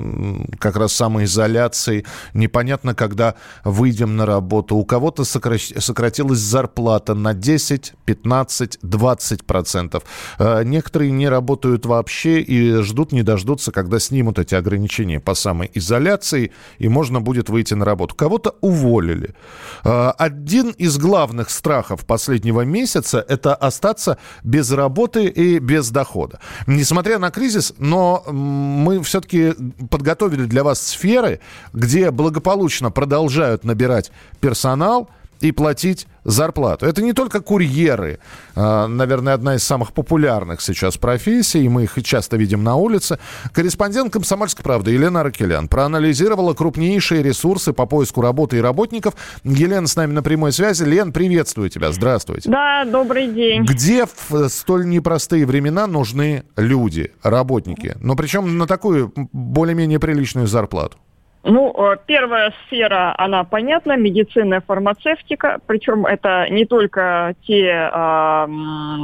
как 0.57 0.75
раз 0.75 0.93
самоизоляции. 0.93 2.05
Непонятно, 2.33 2.95
когда 2.95 3.35
выйдем 3.63 4.17
на 4.17 4.25
работу. 4.25 4.75
У 4.77 4.83
кого-то 4.83 5.25
сократилась 5.25 6.39
зарплата 6.39 7.13
на 7.13 7.35
10, 7.35 7.93
15, 8.05 8.79
20 8.81 9.45
процентов. 9.45 10.03
Э, 10.39 10.63
некоторые 10.63 11.11
не 11.11 11.29
работают 11.29 11.85
вообще 11.85 12.41
и 12.41 12.81
ждут, 12.81 13.11
не 13.11 13.21
дождутся, 13.21 13.71
когда 13.71 13.99
снимут 13.99 14.39
эти 14.39 14.55
ограничения 14.55 15.19
по 15.19 15.35
самоизоляции, 15.35 16.51
и 16.79 16.87
можно 16.87 17.21
будет 17.21 17.49
выйти 17.49 17.75
на 17.75 17.85
работу. 17.85 18.15
Кого-то 18.15 18.55
уволили. 18.61 19.35
Один 20.47 20.69
из 20.69 20.97
главных 20.97 21.49
страхов 21.49 22.05
последнего 22.05 22.61
месяца– 22.61 23.25
это 23.27 23.53
остаться 23.53 24.17
без 24.45 24.71
работы 24.71 25.25
и 25.25 25.59
без 25.59 25.89
дохода. 25.89 26.39
Несмотря 26.67 27.19
на 27.19 27.31
кризис, 27.31 27.73
но 27.79 28.23
мы 28.31 29.03
все-таки 29.03 29.55
подготовили 29.89 30.45
для 30.45 30.63
вас 30.63 30.81
сферы, 30.81 31.41
где 31.73 32.11
благополучно 32.11 32.91
продолжают 32.91 33.65
набирать 33.65 34.09
персонал 34.39 35.09
и 35.41 35.51
платить 35.51 36.07
зарплату. 36.23 36.85
Это 36.85 37.01
не 37.01 37.13
только 37.13 37.39
курьеры, 37.39 38.19
а, 38.55 38.87
наверное, 38.87 39.33
одна 39.33 39.55
из 39.55 39.63
самых 39.63 39.93
популярных 39.93 40.61
сейчас 40.61 40.97
профессий, 40.97 41.63
и 41.63 41.69
мы 41.69 41.83
их 41.83 41.97
часто 42.03 42.35
видим 42.35 42.63
на 42.63 42.75
улице. 42.75 43.17
Корреспондент 43.53 44.11
«Комсомольской 44.11 44.63
правды» 44.63 44.91
Елена 44.91 45.23
Ракелян 45.23 45.67
проанализировала 45.69 46.53
крупнейшие 46.53 47.23
ресурсы 47.23 47.71
по 47.71 47.85
поиску 47.85 48.21
работы 48.21 48.57
и 48.57 48.61
работников. 48.61 49.13
Елена 49.43 49.87
с 49.87 49.95
нами 49.95 50.11
на 50.11 50.21
прямой 50.21 50.51
связи. 50.51 50.83
Лен, 50.83 51.13
приветствую 51.13 51.69
тебя, 51.69 51.91
здравствуйте. 51.91 52.49
Да, 52.49 52.83
добрый 52.85 53.27
день. 53.27 53.63
Где 53.63 54.05
в 54.05 54.49
столь 54.49 54.87
непростые 54.87 55.45
времена 55.45 55.87
нужны 55.87 56.43
люди, 56.57 57.13
работники? 57.23 57.95
Но 58.01 58.15
причем 58.15 58.57
на 58.57 58.67
такую 58.67 59.13
более-менее 59.31 59.99
приличную 59.99 60.47
зарплату. 60.47 60.97
Ну, 61.49 61.73
э, 61.73 61.95
первая 62.05 62.53
сфера, 62.65 63.15
она 63.17 63.45
понятна, 63.45 63.95
медицина 63.95 64.55
и 64.55 64.59
фармацевтика, 64.59 65.59
причем 65.65 66.05
это 66.05 66.45
не 66.49 66.65
только 66.65 67.35
те 67.47 67.63
э, 67.63 68.47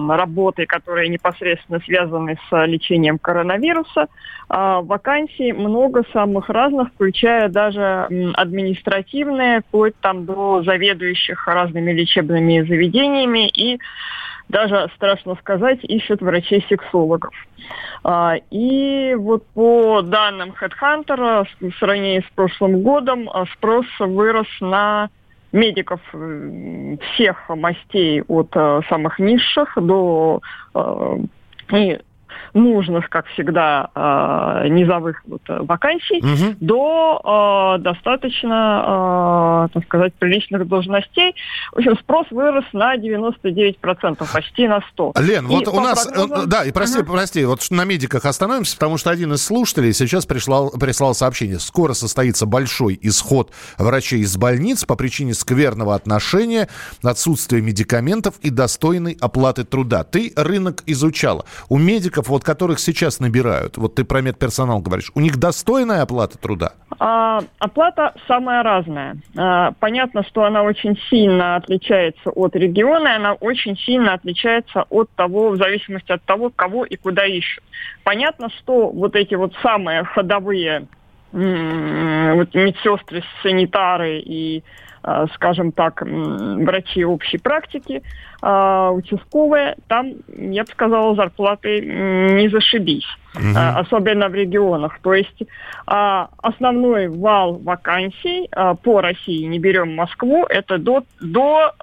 работы, 0.10 0.65
которые 0.65 1.08
непосредственно 1.08 1.79
связаны 1.79 2.38
с 2.49 2.65
лечением 2.65 3.17
коронавируса, 3.17 4.01
э, 4.01 4.08
вакансий 4.49 5.53
много 5.53 6.03
самых 6.12 6.49
разных, 6.49 6.89
включая 6.89 7.47
даже 7.47 8.10
административные, 8.34 9.62
вплоть 9.62 9.95
там 10.01 10.25
до 10.25 10.63
заведующих 10.63 11.47
разными 11.47 11.93
лечебными 11.93 12.60
заведениями. 12.67 13.47
И 13.47 13.79
даже, 14.49 14.89
страшно 14.95 15.36
сказать, 15.36 15.79
ищут 15.84 16.21
врачей-сексологов. 16.21 17.34
А, 18.03 18.36
и 18.51 19.15
вот 19.15 19.45
по 19.47 20.01
данным 20.01 20.53
HeadHunter, 20.60 21.45
в 21.60 21.71
сравнении 21.79 22.19
с 22.19 22.36
прошлым 22.36 22.82
годом, 22.82 23.29
а, 23.29 23.45
спрос 23.53 23.86
вырос 23.99 24.47
на 24.60 25.10
медиков 25.51 26.01
всех 27.13 27.49
мастей 27.49 28.21
от 28.23 28.49
а, 28.56 28.82
самых 28.89 29.19
низших 29.19 29.77
до 29.77 30.41
и 31.71 31.99
нужных, 32.54 33.10
как 33.10 33.26
всегда, 33.28 33.89
э, 33.96 34.67
низовых 34.69 35.22
вот, 35.26 35.41
э, 35.48 35.60
вакансий 35.62 36.19
угу. 36.19 36.56
до 36.60 37.78
э, 37.78 37.82
достаточно, 37.82 39.67
э, 39.67 39.74
так 39.74 39.84
сказать, 39.86 40.13
приличных 40.15 40.67
должностей. 40.67 41.36
В 41.72 41.78
общем, 41.80 41.98
спрос 41.98 42.28
вырос 42.32 42.65
на 42.74 42.96
99%, 42.98 44.32
почти 44.32 44.67
на 44.67 44.80
100%. 44.98 45.22
Лен, 45.22 45.46
и 45.46 45.50
вот 45.50 45.67
у 45.67 45.80
нас, 45.80 46.08
прогнозам... 46.08 46.50
да, 46.50 46.63
и 46.63 46.72
прости, 46.72 47.00
угу. 47.00 47.13
прости, 47.13 47.46
вот 47.46 47.60
на 47.69 47.86
медиках 47.86 48.26
остановимся, 48.26 48.76
потому 48.76 48.98
что 48.98 49.10
один 49.10 49.34
из 49.34 49.43
слушателей 49.43 49.93
сейчас 49.93 50.26
прислал, 50.26 50.72
прислал 50.72 51.13
сообщение. 51.13 51.60
Скоро 51.60 51.93
состоится 51.93 52.46
большой 52.46 52.98
исход 53.02 53.52
врачей 53.78 54.22
из 54.22 54.38
больниц 54.38 54.86
по 54.86 54.96
причине 54.96 55.34
скверного 55.34 55.96
отношения, 55.96 56.69
отсутствия 57.04 57.62
медикаментов 57.62 58.36
и 58.41 58.50
достойной 58.50 59.17
оплаты 59.19 59.63
труда. 59.63 60.04
Ты 60.04 60.34
рынок 60.36 60.84
изучала. 60.86 61.46
У 61.69 61.78
медиков 61.78 62.23
вот 62.30 62.44
которых 62.44 62.80
сейчас 62.80 63.20
набирают, 63.20 63.78
вот 63.78 63.96
ты 63.96 64.04
про 64.04 64.22
медперсонал 64.22 64.80
говоришь, 64.80 65.12
у 65.16 65.20
них 65.20 65.38
достойная 65.38 66.02
оплата 66.02 66.38
труда? 66.38 66.74
А, 67.00 67.42
оплата 67.60 68.14
самая 68.28 68.64
разная. 68.64 69.18
А, 69.36 69.72
понятно, 69.80 70.24
что 70.24 70.44
она 70.44 70.64
очень 70.64 70.98
сильно 71.10 71.56
отличается 71.56 72.30
от 72.30 72.56
региона, 72.56 73.08
и 73.08 73.16
она 73.16 73.34
очень 73.34 73.78
сильно 73.78 74.14
отличается 74.14 74.86
от 74.90 75.10
того, 75.12 75.50
в 75.50 75.58
зависимости 75.58 76.12
от 76.12 76.24
того, 76.24 76.50
кого 76.50 76.86
и 76.86 76.96
куда 76.96 77.26
ищут. 77.26 77.64
Понятно, 78.04 78.50
что 78.50 78.90
вот 78.90 79.16
эти 79.16 79.36
вот 79.36 79.54
самые 79.62 80.04
ходовые 80.04 80.88
вот 81.34 82.54
медсестры, 82.54 83.24
санитары 83.42 84.20
и 84.20 84.64
скажем 85.36 85.72
так, 85.72 86.02
врачи 86.02 87.04
общей 87.04 87.38
практики, 87.38 88.02
э, 88.42 88.89
участковые, 88.94 89.76
там, 89.88 90.13
я 90.28 90.63
бы 90.63 90.72
сказала, 90.72 91.16
зарплаты 91.16 91.82
не 91.82 92.48
зашибись, 92.50 93.08
угу. 93.36 93.54
особенно 93.56 94.30
в 94.30 94.36
регионах. 94.36 95.00
То 95.02 95.13
есть 95.13 95.44
основной 95.86 97.10
вал 97.10 97.58
вакансий 97.58 98.50
по 98.84 99.02
России, 99.02 99.44
не 99.46 99.60
берем 99.60 99.96
Москву, 99.96 100.46
это 100.46 100.78
до, 100.78 101.04
до 101.20 101.74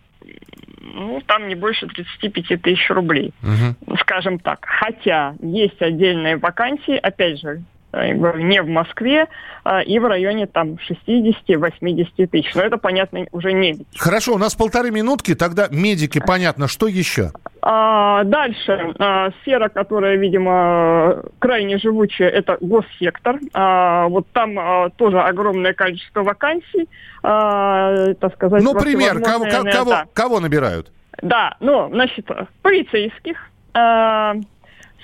ну, 0.94 1.20
там 1.26 1.48
не 1.48 1.54
больше 1.54 1.86
35 1.86 2.62
тысяч 2.62 2.90
рублей, 2.90 3.32
угу. 3.42 3.96
скажем 3.96 4.38
так. 4.38 4.64
Хотя 4.66 5.34
есть 5.40 5.80
отдельные 5.80 6.36
вакансии, 6.36 6.96
опять 6.96 7.40
же, 7.40 7.48
э, 7.50 7.62
не 7.92 8.62
в 8.62 8.68
Москве, 8.68 9.26
а, 9.64 9.80
и 9.80 9.98
в 9.98 10.06
районе 10.06 10.46
там 10.46 10.76
60-80 10.88 12.26
тысяч. 12.26 12.54
Но 12.54 12.62
это, 12.62 12.76
понятно, 12.76 13.26
уже 13.32 13.52
не. 13.52 13.78
Хорошо, 13.98 14.34
у 14.34 14.38
нас 14.38 14.54
полторы 14.54 14.90
минутки, 14.90 15.34
тогда 15.34 15.68
медики, 15.70 16.20
понятно. 16.24 16.68
Что 16.68 16.86
еще? 16.86 17.32
А, 17.62 18.24
дальше. 18.24 18.94
А, 18.98 19.30
сфера, 19.42 19.68
которая, 19.68 20.16
видимо, 20.16 21.22
крайне 21.38 21.78
живучая, 21.78 22.28
это 22.28 22.56
госсектор. 22.60 23.38
А, 23.52 24.08
вот 24.08 24.26
там 24.32 24.58
а, 24.58 24.90
тоже 24.90 25.20
огромное 25.20 25.74
количество 25.74 26.22
вакансий. 26.22 26.88
А, 27.22 28.14
так 28.14 28.34
сказать, 28.34 28.62
ну, 28.62 28.74
пример, 28.74 29.20
кого, 29.20 29.46
кого, 29.70 30.04
кого 30.12 30.40
набирают? 30.40 30.90
Да, 31.22 31.56
ну, 31.60 31.88
значит, 31.92 32.26
полицейских, 32.62 33.36
э, 33.74 34.32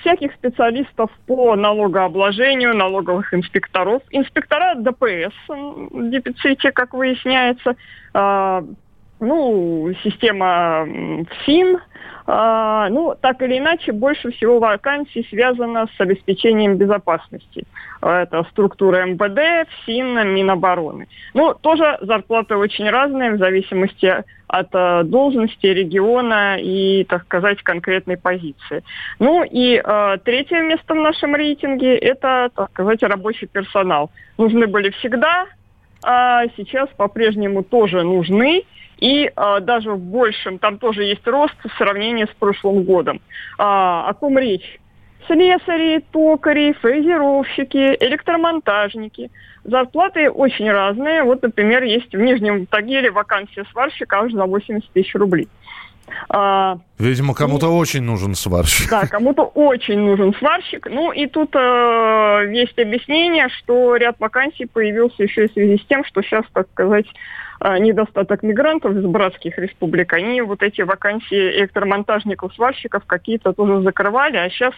всяких 0.01 0.33
специалистов 0.33 1.11
по 1.25 1.55
налогообложению, 1.55 2.75
налоговых 2.75 3.33
инспекторов, 3.33 4.01
инспектора 4.11 4.75
ДПС 4.75 5.33
в 5.47 6.09
дефиците, 6.09 6.71
как 6.71 6.93
выясняется, 6.93 7.75
э, 8.13 8.61
ну, 9.19 9.93
система 10.03 10.85
ФСИН, 11.29 11.79
а, 12.29 12.89
ну, 12.89 13.15
так 13.19 13.41
или 13.41 13.57
иначе, 13.57 13.93
больше 13.93 14.31
всего 14.31 14.59
вакансий 14.59 15.25
связано 15.29 15.87
с 15.95 16.01
обеспечением 16.01 16.75
безопасности. 16.75 17.63
Это 18.01 18.43
структура 18.51 19.05
МВД, 19.05 19.69
ФСИН, 19.69 20.33
Минобороны. 20.33 21.07
Ну, 21.33 21.53
тоже 21.53 21.97
зарплаты 22.01 22.57
очень 22.57 22.89
разные 22.89 23.31
в 23.31 23.37
зависимости 23.37 24.23
от 24.47 24.67
э, 24.73 25.03
должности, 25.03 25.67
региона 25.67 26.57
и, 26.59 27.05
так 27.05 27.23
сказать, 27.23 27.61
конкретной 27.63 28.17
позиции. 28.17 28.83
Ну 29.19 29.43
и 29.43 29.81
э, 29.83 30.17
третье 30.23 30.61
место 30.63 30.93
в 30.93 30.97
нашем 30.97 31.35
рейтинге– 31.35 31.97
это, 31.97 32.49
так 32.55 32.69
сказать, 32.71 33.03
рабочий 33.03 33.47
персонал. 33.47 34.09
Нужны 34.37 34.67
были 34.67 34.89
всегда, 34.91 35.45
а 36.03 36.45
сейчас 36.55 36.89
по-прежнему 36.97 37.63
тоже 37.63 38.03
нужны. 38.03 38.63
И 38.99 39.31
а, 39.35 39.59
даже 39.59 39.91
в 39.91 39.99
большем, 39.99 40.59
там 40.59 40.79
тоже 40.79 41.03
есть 41.03 41.25
рост 41.27 41.55
в 41.63 41.77
сравнении 41.77 42.25
с 42.25 42.35
прошлым 42.39 42.83
годом. 42.83 43.21
А, 43.57 44.07
о 44.09 44.13
ком 44.13 44.37
речь? 44.37 44.79
Слесари, 45.27 46.03
токари, 46.11 46.73
фрезеровщики, 46.73 47.97
электромонтажники. 47.99 49.29
Зарплаты 49.65 50.31
очень 50.31 50.71
разные. 50.71 51.23
Вот, 51.23 51.41
например, 51.43 51.83
есть 51.83 52.13
в 52.13 52.19
Нижнем 52.19 52.65
Тагиле 52.65 53.11
вакансия 53.11 53.65
сварщика 53.71 54.19
аж 54.19 54.31
за 54.31 54.45
80 54.45 54.89
тысяч 54.91 55.13
рублей. 55.15 55.49
А, 56.29 56.77
Видимо, 56.99 57.33
кому-то 57.33 57.67
и, 57.67 57.69
очень 57.69 58.03
нужен 58.03 58.35
сварщик. 58.35 58.89
Да, 58.89 59.07
кому-то 59.07 59.43
очень 59.43 59.99
нужен 59.99 60.33
сварщик. 60.35 60.87
Ну 60.89 61.11
и 61.11 61.27
тут 61.27 61.55
э, 61.55 62.49
есть 62.51 62.77
объяснение, 62.79 63.49
что 63.49 63.95
ряд 63.95 64.19
вакансий 64.19 64.65
появился 64.65 65.23
еще 65.23 65.45
и 65.45 65.49
в 65.49 65.53
связи 65.53 65.77
с 65.77 65.85
тем, 65.85 66.03
что 66.05 66.21
сейчас, 66.21 66.45
так 66.53 66.67
сказать, 66.71 67.05
э, 67.61 67.77
недостаток 67.79 68.43
мигрантов 68.43 68.95
из 68.95 69.05
братских 69.05 69.57
республик. 69.57 70.13
Они 70.13 70.41
вот 70.41 70.63
эти 70.63 70.81
вакансии 70.81 71.59
электромонтажников, 71.59 72.53
сварщиков 72.55 73.05
какие-то 73.05 73.53
тоже 73.53 73.81
закрывали, 73.81 74.37
а 74.37 74.49
сейчас 74.49 74.73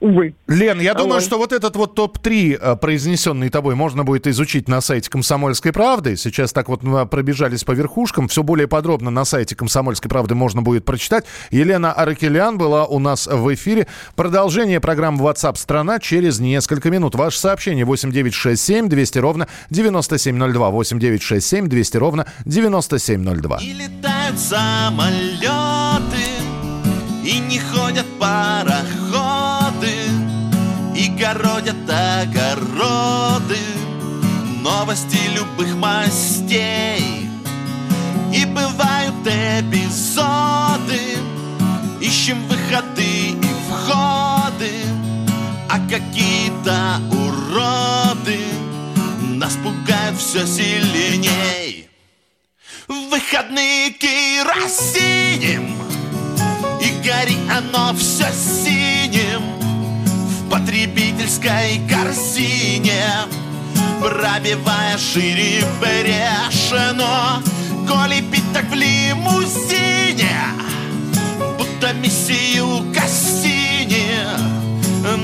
увы. 0.00 0.34
Лен, 0.46 0.80
я 0.80 0.94
думаю, 0.94 1.16
Ой. 1.16 1.20
что 1.22 1.38
вот 1.38 1.52
этот 1.52 1.76
вот 1.76 1.94
топ-3, 1.94 2.58
э, 2.60 2.76
произнесенный 2.76 3.48
тобой, 3.48 3.74
можно 3.74 4.04
будет 4.04 4.26
изучить 4.26 4.68
на 4.68 4.80
сайте 4.80 5.10
«Комсомольской 5.10 5.72
правды». 5.72 6.16
Сейчас 6.16 6.52
так 6.52 6.68
вот 6.68 6.82
мы 6.82 7.06
пробежались 7.06 7.64
по 7.64 7.72
верхушкам. 7.72 8.28
Все 8.28 8.42
более 8.42 8.68
подробно 8.68 9.10
на 9.10 9.24
сайте 9.24 9.54
«Комсомольской 9.56 10.08
правды» 10.08 10.34
можно 10.34 10.62
будет 10.62 10.84
прочитать. 10.84 11.24
Елена 11.50 11.92
Аракелян 11.92 12.58
была 12.58 12.86
у 12.86 12.98
нас 12.98 13.26
в 13.26 13.54
эфире. 13.54 13.86
Продолжение 14.14 14.80
программы 14.80 15.24
WhatsApp 15.24 15.56
страна 15.56 15.98
через 15.98 16.40
несколько 16.40 16.90
минут. 16.90 17.14
Ваше 17.14 17.38
сообщение 17.38 17.84
8967 17.84 18.88
200 18.88 19.18
ровно 19.18 19.48
9702. 19.70 20.70
8967 20.70 21.68
200 21.68 21.96
ровно 21.96 22.26
9702. 22.44 23.58
И 23.62 23.72
летают 23.72 24.38
самолеты, 24.38 25.46
и 27.24 27.38
не 27.38 27.58
ходят 27.58 28.06
пароходы 28.18 28.95
городят 31.66 31.90
огороды 31.90 33.58
Новости 34.62 35.18
любых 35.34 35.74
мастей. 35.76 37.28
И 38.32 38.44
бывают 38.44 39.14
эпизоды 39.24 41.00
Ищем 42.00 42.46
выходы 42.48 43.30
и 43.30 43.54
входы 43.68 44.72
А 45.70 45.78
какие-то 45.88 47.00
уроды 47.10 48.40
Нас 49.20 49.54
пугают 49.62 50.18
все 50.18 50.46
сильней. 50.46 51.88
В 52.88 53.10
выходные 53.10 53.90
керосинем 53.92 55.74
И 56.80 56.90
гори 57.02 57.36
оно 57.50 57.94
все 57.94 58.26
синим 58.32 58.75
потребительской 60.86 61.80
корзине 61.88 63.02
Пробивая 64.00 64.96
шире 64.98 65.64
брешено 65.80 67.42
Коли 67.88 68.20
пить 68.20 68.52
так 68.52 68.64
в 68.70 68.74
лимузине 68.74 70.36
Будто 71.58 71.92
миссию 71.94 72.92
Кассини 72.94 74.06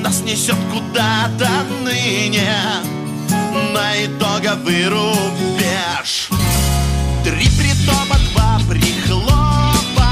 Нас 0.03 0.23
несет 0.23 0.57
куда-то 0.73 1.49
ныне. 1.85 2.55
На 3.73 4.05
итоговый 4.05 4.89
рубеж. 4.89 6.29
Три 7.25 7.49
притопа, 7.59 8.19
два 8.33 8.61
прихлопа 8.69 10.11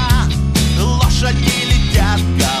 Лошади 0.79 1.51
летят 1.67 2.19
головой 2.37 2.60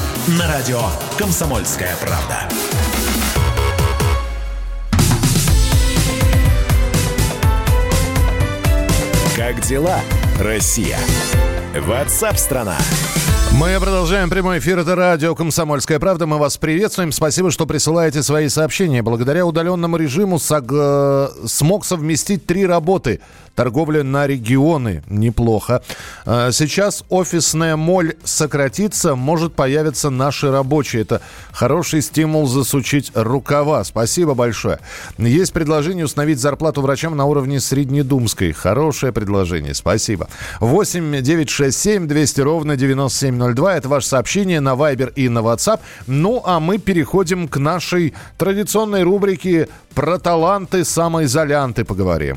На 0.27 0.47
радио 0.47 0.79
«Комсомольская 1.17 1.95
правда». 1.99 2.47
Как 9.35 9.61
дела, 9.61 9.99
Россия? 10.39 10.99
Ватсап-страна! 11.75 12.77
Мы 13.59 13.77
продолжаем 13.79 14.29
прямой 14.29 14.59
эфир. 14.59 14.79
Это 14.79 14.95
радио 14.95 15.35
«Комсомольская 15.35 15.99
правда». 15.99 16.25
Мы 16.25 16.37
вас 16.37 16.57
приветствуем. 16.57 17.11
Спасибо, 17.11 17.51
что 17.51 17.65
присылаете 17.65 18.23
свои 18.23 18.47
сообщения. 18.47 19.03
Благодаря 19.03 19.45
удаленному 19.45 19.97
режиму 19.97 20.39
сог... 20.39 20.71
э, 20.71 21.27
смог 21.45 21.85
совместить 21.85 22.45
три 22.45 22.65
работы. 22.65 23.19
Торговля 23.53 24.03
на 24.03 24.25
регионы. 24.27 25.03
Неплохо. 25.09 25.83
Э, 26.25 26.49
Сейчас 26.53 27.03
офисная 27.09 27.75
моль 27.75 28.15
сократится. 28.23 29.15
Может 29.15 29.53
появиться 29.53 30.09
наши 30.09 30.49
рабочие. 30.49 31.01
Это 31.01 31.21
хороший 31.51 32.01
стимул 32.01 32.47
засучить 32.47 33.11
рукава. 33.13 33.83
Спасибо 33.83 34.33
большое. 34.33 34.79
Есть 35.17 35.51
предложение 35.51 36.05
установить 36.05 36.39
зарплату 36.39 36.81
врачам 36.81 37.15
на 37.17 37.25
уровне 37.25 37.59
среднедумской. 37.59 38.53
Хорошее 38.53 39.11
предложение. 39.11 39.73
Спасибо. 39.73 40.29
8 40.61 41.21
9 41.21 41.49
6 41.49 41.77
7 41.77 42.07
200 42.07 42.41
ровно 42.41 42.77
9702. 43.41 43.75
Это 43.75 43.89
ваше 43.89 44.07
сообщение 44.07 44.59
на 44.59 44.73
Viber 44.73 45.11
и 45.15 45.29
на 45.29 45.39
WhatsApp. 45.39 45.79
Ну, 46.07 46.41
а 46.45 46.59
мы 46.59 46.77
переходим 46.77 47.47
к 47.47 47.57
нашей 47.57 48.13
традиционной 48.37 49.03
рубрике 49.03 49.67
про 49.93 50.17
таланты 50.17 50.85
самоизолянты 50.85 51.83
поговорим. 51.83 52.35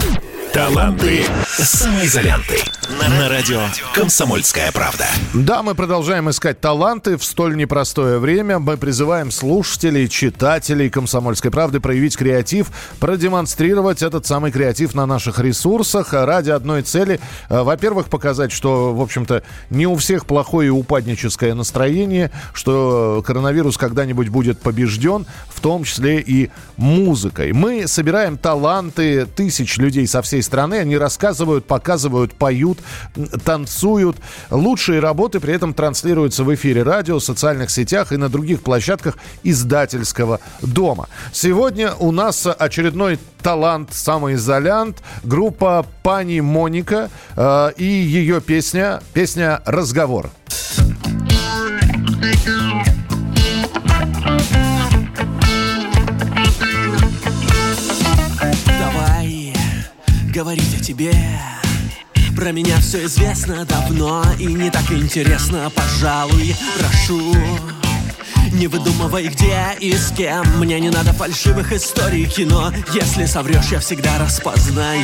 Таланты 0.52 1.24
самоизолянты. 1.46 2.73
На 3.00 3.28
радио 3.28 3.60
«Комсомольская 3.92 4.70
правда». 4.70 5.06
Да, 5.34 5.64
мы 5.64 5.74
продолжаем 5.74 6.30
искать 6.30 6.60
таланты 6.60 7.16
в 7.16 7.24
столь 7.24 7.56
непростое 7.56 8.20
время. 8.20 8.60
Мы 8.60 8.76
призываем 8.76 9.32
слушателей, 9.32 10.08
читателей 10.08 10.88
«Комсомольской 10.88 11.50
правды» 11.50 11.80
проявить 11.80 12.16
креатив, 12.16 12.68
продемонстрировать 13.00 14.02
этот 14.02 14.26
самый 14.26 14.52
креатив 14.52 14.94
на 14.94 15.06
наших 15.06 15.40
ресурсах 15.40 16.12
ради 16.12 16.50
одной 16.50 16.82
цели. 16.82 17.18
Э, 17.50 17.62
Во-первых, 17.62 18.08
показать, 18.08 18.52
что, 18.52 18.94
в 18.94 19.00
общем-то, 19.00 19.42
не 19.70 19.88
у 19.88 19.96
всех 19.96 20.24
плохое 20.24 20.68
и 20.68 20.70
упадническое 20.70 21.54
настроение, 21.54 22.30
что 22.52 23.24
коронавирус 23.26 23.76
когда-нибудь 23.76 24.28
будет 24.28 24.60
побежден, 24.60 25.26
в 25.48 25.60
том 25.60 25.82
числе 25.82 26.20
и 26.20 26.50
музыкой. 26.76 27.52
Мы 27.52 27.88
собираем 27.88 28.38
таланты 28.38 29.26
тысяч 29.26 29.78
людей 29.78 30.06
со 30.06 30.22
всей 30.22 30.44
страны. 30.44 30.74
Они 30.76 30.96
рассказывают, 30.96 31.66
показывают, 31.66 32.34
поют, 32.34 32.78
танцуют. 33.44 34.16
Лучшие 34.50 35.00
работы 35.00 35.40
при 35.40 35.54
этом 35.54 35.74
транслируются 35.74 36.44
в 36.44 36.54
эфире 36.54 36.82
радио, 36.82 37.20
социальных 37.20 37.70
сетях 37.70 38.12
и 38.12 38.16
на 38.16 38.28
других 38.28 38.62
площадках 38.62 39.16
издательского 39.42 40.40
дома. 40.62 41.08
Сегодня 41.32 41.94
у 41.94 42.12
нас 42.12 42.46
очередной 42.46 43.18
талант 43.42 43.92
самоизолянт. 43.92 45.02
Группа 45.22 45.86
Пани 46.02 46.40
Моника 46.40 47.10
э, 47.36 47.72
и 47.76 47.84
ее 47.84 48.40
песня, 48.40 49.02
песня 49.12 49.62
«Разговор». 49.66 50.30
Давай 58.66 59.54
говорить 60.32 60.80
о 60.80 60.82
тебе 60.82 61.12
Про 62.44 62.52
меня 62.52 62.78
все 62.78 63.06
известно 63.06 63.64
давно 63.64 64.22
И 64.38 64.44
не 64.44 64.70
так 64.70 64.92
интересно, 64.92 65.72
пожалуй, 65.74 66.54
прошу 66.78 67.34
не 68.52 68.66
выдумывай, 68.66 69.28
где 69.28 69.56
и 69.80 69.96
с 69.96 70.12
кем. 70.12 70.44
Мне 70.58 70.78
не 70.78 70.90
надо 70.90 71.14
фальшивых 71.14 71.72
историй 71.72 72.26
кино. 72.26 72.70
Если 72.92 73.24
соврешь, 73.24 73.72
я 73.72 73.80
всегда 73.80 74.18
распознаю. 74.18 75.02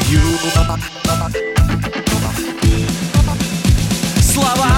Слова! 4.21 4.69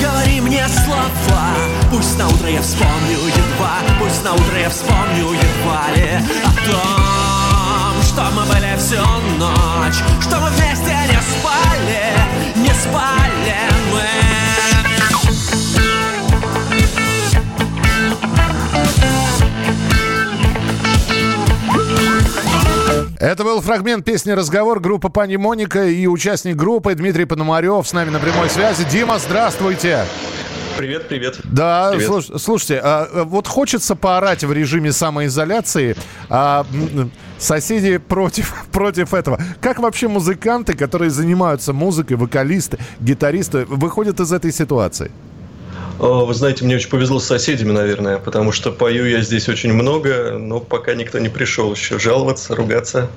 Говори 0.00 0.42
мне 0.42 0.68
слова! 0.68 1.56
Пусть 1.90 2.18
на 2.18 2.28
утро 2.28 2.48
я 2.48 2.62
вспомню 2.62 3.18
едва 3.26 3.78
Пусть 3.98 4.22
на 4.22 4.34
утро 4.34 4.58
я 4.60 4.70
вспомню 4.70 5.32
едва 5.32 5.90
ли 5.96 6.22
О 6.44 6.70
том, 6.70 7.19
что 8.10 8.24
мы 8.32 8.42
были 8.44 8.76
всю 8.76 8.96
ночь 9.38 10.02
Что 10.20 10.40
мы 10.40 10.48
вместе 10.50 10.96
не 11.08 11.20
спали 11.22 12.02
Не 12.56 12.74
спали 12.74 13.54
мы 13.92 14.00
Это 23.20 23.44
был 23.44 23.60
фрагмент 23.60 24.04
песни 24.04 24.32
«Разговор» 24.32 24.80
группы 24.80 25.10
Пани 25.10 25.36
Моника 25.36 25.84
и 25.84 26.06
участник 26.06 26.56
группы 26.56 26.94
Дмитрий 26.94 27.26
Пономарев 27.26 27.86
с 27.86 27.92
нами 27.92 28.08
на 28.08 28.18
прямой 28.18 28.48
связи. 28.48 28.84
Дима, 28.90 29.18
здравствуйте! 29.18 30.06
Привет, 30.80 31.08
привет. 31.08 31.38
Да, 31.44 31.90
Привет. 31.92 32.08
слуш- 32.08 32.38
слушайте, 32.38 32.80
а, 32.82 33.06
а, 33.12 33.24
вот 33.24 33.46
хочется 33.46 33.94
поорать 33.94 34.44
в 34.44 34.50
режиме 34.50 34.92
самоизоляции, 34.92 35.94
а 36.30 36.64
соседи 37.38 37.98
против, 37.98 38.54
против 38.72 39.12
этого. 39.12 39.38
Как 39.60 39.78
вообще 39.78 40.08
музыканты, 40.08 40.72
которые 40.74 41.10
занимаются 41.10 41.74
музыкой, 41.74 42.16
вокалисты, 42.16 42.78
гитаристы, 42.98 43.66
выходят 43.66 44.20
из 44.20 44.32
этой 44.32 44.52
ситуации? 44.52 45.10
О, 46.00 46.24
Вы 46.24 46.32
знаете, 46.32 46.64
мне 46.64 46.76
очень 46.76 46.88
повезло 46.88 47.20
с 47.20 47.26
соседями, 47.26 47.72
наверное, 47.72 48.16
потому 48.16 48.52
что 48.52 48.72
пою 48.72 49.04
я 49.04 49.20
здесь 49.20 49.50
очень 49.50 49.74
много, 49.74 50.38
но 50.38 50.58
пока 50.58 50.94
никто 50.94 51.18
не 51.18 51.28
пришел 51.28 51.74
еще 51.74 51.98
жаловаться, 51.98 52.54
ругаться. 52.54 53.10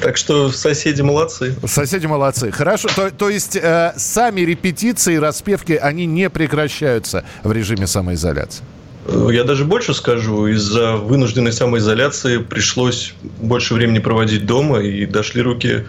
Так 0.00 0.16
что 0.16 0.50
соседи 0.50 1.02
молодцы. 1.02 1.54
Соседи 1.66 2.06
молодцы. 2.06 2.50
Хорошо. 2.50 2.88
То, 2.96 3.10
то 3.10 3.28
есть 3.28 3.56
э, 3.56 3.92
сами 3.98 4.40
репетиции, 4.40 5.16
распевки, 5.16 5.74
они 5.74 6.06
не 6.06 6.30
прекращаются 6.30 7.24
в 7.42 7.52
режиме 7.52 7.86
самоизоляции? 7.86 8.64
Э, 9.06 9.28
Я 9.30 9.44
даже 9.44 9.66
больше 9.66 9.92
скажу, 9.92 10.46
из-за 10.46 10.96
вынужденной 10.96 11.52
самоизоляции 11.52 12.38
пришлось 12.38 13.12
больше 13.38 13.74
времени 13.74 13.98
проводить 13.98 14.46
дома, 14.46 14.80
и 14.80 15.04
дошли 15.04 15.42
руки 15.42 15.84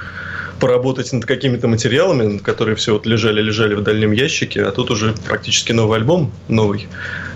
поработать 0.60 1.12
над 1.14 1.26
какими-то 1.26 1.68
материалами, 1.68 2.38
которые 2.38 2.76
все 2.76 2.94
вот 2.94 3.06
лежали-лежали 3.06 3.76
в 3.76 3.82
дальнем 3.82 4.12
ящике, 4.12 4.64
а 4.64 4.72
тут 4.72 4.92
уже 4.92 5.14
практически 5.28 5.72
новый 5.72 6.00
альбом, 6.00 6.32
новый, 6.48 6.88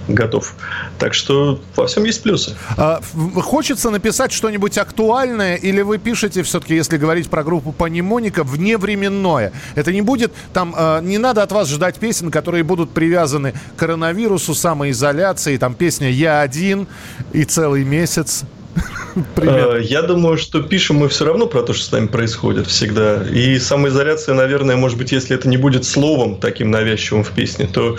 готов. 0.08 0.56
Так 0.98 1.14
что 1.14 1.60
во 1.76 1.88
всем 1.88 2.04
есть 2.04 2.24
плюсы. 2.24 2.56
А, 2.78 3.02
хочется 3.36 3.90
написать 3.90 4.32
что-нибудь 4.32 4.78
актуальное, 4.78 5.56
или 5.56 5.82
вы 5.82 5.98
пишете 5.98 6.44
все-таки, 6.44 6.76
если 6.76 6.98
говорить 6.98 7.30
про 7.30 7.44
группу 7.44 7.72
Панимоника, 7.72 8.44
вневременное? 8.44 9.54
Это 9.76 9.92
не 9.92 10.02
будет 10.02 10.34
там, 10.54 10.74
э, 10.78 11.00
не 11.04 11.18
надо 11.18 11.44
от 11.44 11.52
вас 11.52 11.70
ждать 11.70 11.98
песен, 11.98 12.32
которые 12.32 12.64
будут 12.64 12.92
привязаны 12.92 13.54
к 13.76 13.80
коронавирусу, 13.80 14.56
самоизоляции, 14.56 15.58
там 15.58 15.74
песня 15.74 16.10
«Я 16.10 16.42
один» 16.42 16.88
и 17.34 17.44
целый 17.44 17.84
месяц. 17.84 18.44
Привет. 19.36 19.68
Э, 19.74 19.82
Я 19.84 20.02
думаю, 20.04 20.38
что 20.38 20.62
пишем 20.62 20.98
мы 20.98 21.10
все 21.10 21.26
равно 21.26 21.48
про 21.48 21.64
то, 21.64 21.74
что 21.74 21.84
с 21.86 21.92
нами 21.92 22.08
происходит 22.08 22.68
всегда. 22.68 23.24
И 23.24 23.58
самоизоляция, 23.60 24.36
наверное, 24.36 24.76
может 24.76 24.98
быть, 24.98 25.12
если 25.12 25.36
это 25.36 25.50
не 25.50 25.58
будет 25.58 25.86
словом 25.86 26.38
таким 26.40 26.72
навязчивым 26.72 27.24
в 27.24 27.32
песне, 27.32 27.68
то 27.68 27.98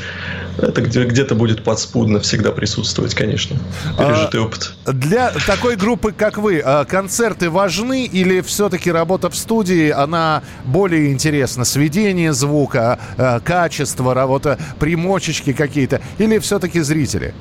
это 0.59 0.81
где- 0.83 1.05
где-то 1.05 1.35
будет 1.35 1.65
подспудно 1.65 2.21
всегда 2.21 2.53
присутствовать, 2.53 3.15
конечно. 3.15 3.57
Пережитый 3.99 4.41
опыт. 4.41 4.73
Для 4.87 5.33
такой 5.47 5.77
группы, 5.77 6.13
как 6.13 6.39
вы, 6.39 6.63
э, 6.65 6.85
концерты 6.87 7.51
важны 7.51 8.07
или 8.07 8.41
все-таки 8.41 8.91
работа 8.93 9.29
в 9.31 9.37
студии, 9.37 9.91
она 9.91 10.43
более 10.65 11.11
интересна? 11.13 11.65
Сведение 11.65 12.33
звука, 12.33 12.99
э, 13.17 13.41
качество, 13.45 14.15
работа, 14.15 14.59
примочечки 14.79 15.53
какие-то? 15.53 16.01
Или 16.19 16.39
все-таки 16.39 16.81
зрители? 16.81 17.35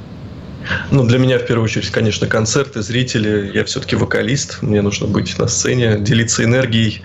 Ну, 0.91 1.05
для 1.05 1.19
меня, 1.19 1.39
в 1.39 1.45
первую 1.45 1.65
очередь, 1.65 1.89
конечно, 1.89 2.27
концерты, 2.27 2.81
зрители. 2.81 3.51
Я 3.53 3.63
все-таки 3.65 3.95
вокалист, 3.95 4.61
мне 4.61 4.81
нужно 4.81 5.07
быть 5.07 5.37
на 5.37 5.47
сцене, 5.47 5.97
делиться 5.99 6.43
энергией. 6.43 7.01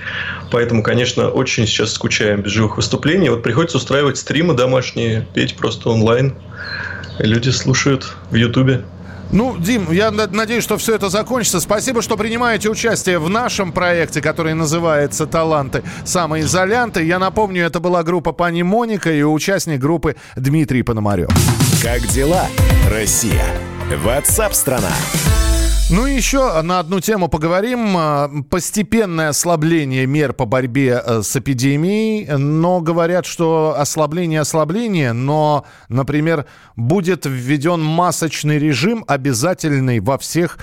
Поэтому, 0.51 0.83
конечно, 0.83 1.29
очень 1.29 1.67
сейчас 1.67 1.93
скучаем 1.93 2.43
без 2.43 2.53
живых 2.53 2.77
выступлений. 2.77 3.31
Вот 3.31 3.43
приходится 3.43 3.79
устраивать 3.79 4.19
стримы 4.19 4.55
домашние, 4.55 5.27
петь 5.35 5.57
просто 5.57 5.91
онлайн. 5.91 6.35
Люди 7.19 7.51
слушают 7.51 8.13
в 8.31 8.35
Ютубе. 8.35 8.85
Ну, 9.31 9.57
Дим, 9.59 9.91
я 9.91 10.11
надеюсь, 10.11 10.63
что 10.63 10.77
все 10.77 10.95
это 10.95 11.09
закончится. 11.09 11.59
Спасибо, 11.59 12.03
что 12.03 12.17
принимаете 12.17 12.69
участие 12.69 13.19
в 13.19 13.29
нашем 13.29 13.73
проекте, 13.73 14.21
который 14.21 14.55
называется 14.55 15.27
«Таланты 15.27 15.83
самоизолянты». 16.05 17.05
Я 17.05 17.19
напомню, 17.19 17.65
это 17.65 17.81
была 17.81 18.03
группа 18.03 18.33
«Пани 18.33 18.63
Моника» 18.63 19.13
и 19.13 19.23
участник 19.23 19.81
группы 19.81 20.15
Дмитрий 20.37 20.83
Пономарев. 20.83 21.31
Как 21.85 22.01
дела, 22.07 22.47
Россия? 22.89 23.45
Ватсап-страна! 24.03 24.89
Ну 25.91 26.07
и 26.07 26.15
еще 26.15 26.63
на 26.63 26.79
одну 26.79 27.01
тему 27.01 27.29
поговорим. 27.29 27.95
А, 27.95 28.31
постепенное 28.49 29.29
ослабление 29.29 30.07
мер 30.07 30.33
по 30.33 30.47
борьбе 30.47 31.03
э, 31.05 31.21
с 31.21 31.37
эпидемией. 31.37 32.39
Но 32.39 32.81
говорят, 32.81 33.27
что 33.27 33.75
ослабление 33.77 34.41
ослабление, 34.41 35.13
но, 35.13 35.67
например, 35.91 36.47
будет 36.75 37.27
введен 37.27 37.83
масочный 37.83 38.59
режим 38.59 39.05
обязательный 39.07 40.01
во 40.01 40.17
всех 40.17 40.57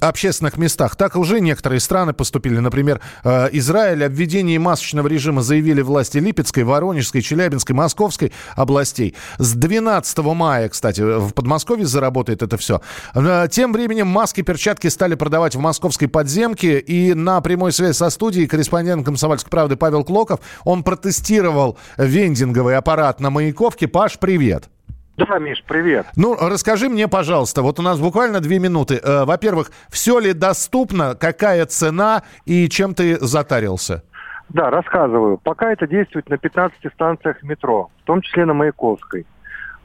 общественных 0.00 0.56
местах. 0.58 0.96
Так 0.96 1.16
уже 1.16 1.40
некоторые 1.40 1.80
страны 1.80 2.12
поступили. 2.12 2.58
Например, 2.58 3.00
э, 3.24 3.48
Израиль 3.52 4.04
о 4.04 4.08
введении 4.08 4.58
масочного 4.58 5.08
режима 5.08 5.42
заявили 5.42 5.82
власти 5.82 6.18
Липецкой, 6.18 6.64
Воронежской, 6.64 7.20
Челябинской, 7.20 7.74
Московской 7.74 8.32
областей. 8.54 9.14
С 9.38 9.54
12 9.54 10.34
мая, 10.34 10.68
кстати, 10.68 11.00
в 11.00 11.32
Подмосковье 11.32 11.86
заработает 11.86 12.42
это 12.42 12.56
все. 12.56 12.80
Э, 13.14 13.48
тем 13.50 13.72
временем 13.72 14.06
маски, 14.06 14.42
перчатки 14.42 14.88
стали 14.88 15.14
продавать 15.14 15.54
в 15.54 15.58
московской 15.58 16.08
подземке. 16.08 16.78
И 16.78 17.14
на 17.14 17.40
прямой 17.40 17.72
связи 17.72 17.92
со 17.92 18.10
студией 18.10 18.46
корреспондент 18.46 19.04
«Комсомольской 19.04 19.50
правды» 19.50 19.76
Павел 19.76 20.04
Клоков, 20.04 20.40
он 20.64 20.82
протестировал 20.82 21.76
вендинговый 21.96 22.76
аппарат 22.76 23.20
на 23.20 23.30
Маяковке. 23.30 23.88
Паш, 23.88 24.18
привет. 24.18 24.68
Да, 25.16 25.38
Миш, 25.38 25.62
привет. 25.66 26.06
Ну, 26.16 26.36
расскажи 26.40 26.88
мне, 26.88 27.06
пожалуйста, 27.06 27.62
вот 27.62 27.78
у 27.78 27.82
нас 27.82 28.00
буквально 28.00 28.40
две 28.40 28.58
минуты. 28.58 28.98
Э, 29.02 29.24
во-первых, 29.24 29.70
все 29.90 30.18
ли 30.18 30.32
доступно, 30.32 31.14
какая 31.14 31.66
цена 31.66 32.22
и 32.46 32.68
чем 32.68 32.94
ты 32.94 33.18
затарился? 33.20 34.02
Да, 34.48 34.70
рассказываю. 34.70 35.38
Пока 35.38 35.72
это 35.72 35.86
действует 35.86 36.28
на 36.28 36.38
15 36.38 36.76
станциях 36.94 37.42
метро, 37.42 37.90
в 38.02 38.06
том 38.06 38.22
числе 38.22 38.46
на 38.46 38.54
Маяковской. 38.54 39.26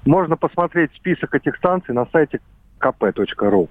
Можно 0.06 0.38
посмотреть 0.38 0.92
список 0.96 1.36
этих 1.36 1.58
станций 1.58 1.94
на 1.94 2.06
сайте 2.12 2.40
kp.ru. 2.80 3.70